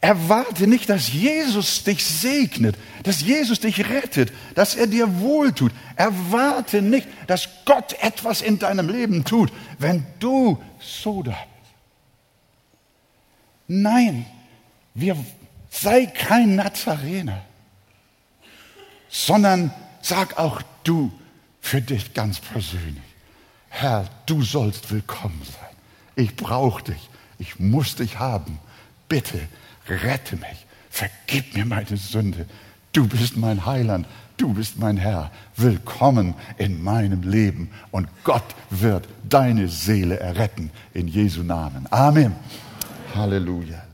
Erwarte 0.00 0.66
nicht, 0.66 0.88
dass 0.88 1.12
Jesus 1.12 1.82
dich 1.82 2.04
segnet, 2.04 2.76
dass 3.02 3.22
Jesus 3.22 3.60
dich 3.60 3.88
rettet, 3.88 4.32
dass 4.54 4.74
er 4.74 4.86
dir 4.86 5.20
wohltut. 5.20 5.72
Erwarte 5.96 6.82
nicht, 6.82 7.08
dass 7.26 7.48
Gott 7.64 7.94
etwas 8.02 8.42
in 8.42 8.58
deinem 8.58 8.88
Leben 8.88 9.24
tut, 9.24 9.52
wenn 9.78 10.06
du 10.18 10.62
so 10.78 11.22
da 11.22 11.30
bist. 11.30 11.74
Nein, 13.68 14.26
wir, 14.94 15.16
sei 15.70 16.06
kein 16.06 16.56
Nazarener, 16.56 17.42
sondern 19.08 19.72
sag 20.02 20.38
auch 20.38 20.62
du 20.84 21.10
für 21.60 21.80
dich 21.80 22.14
ganz 22.14 22.38
persönlich, 22.38 23.02
Herr, 23.68 24.08
du 24.26 24.42
sollst 24.42 24.90
willkommen 24.90 25.42
sein. 25.44 25.76
Ich 26.14 26.36
brauche 26.36 26.82
dich, 26.84 27.10
ich 27.38 27.58
muss 27.58 27.96
dich 27.96 28.18
haben. 28.18 28.58
Bitte 29.08 29.48
rette 29.88 30.36
mich, 30.36 30.66
vergib 30.90 31.54
mir 31.54 31.64
meine 31.64 31.96
Sünde. 31.96 32.46
Du 32.92 33.06
bist 33.06 33.36
mein 33.36 33.66
Heiland, 33.66 34.06
du 34.36 34.54
bist 34.54 34.78
mein 34.78 34.96
Herr. 34.96 35.30
Willkommen 35.56 36.34
in 36.58 36.82
meinem 36.82 37.22
Leben 37.22 37.70
und 37.90 38.08
Gott 38.24 38.54
wird 38.70 39.06
deine 39.28 39.68
Seele 39.68 40.18
erretten 40.18 40.70
in 40.94 41.08
Jesu 41.08 41.42
Namen. 41.42 41.86
Amen. 41.90 42.34
Halleluja. 43.14 43.85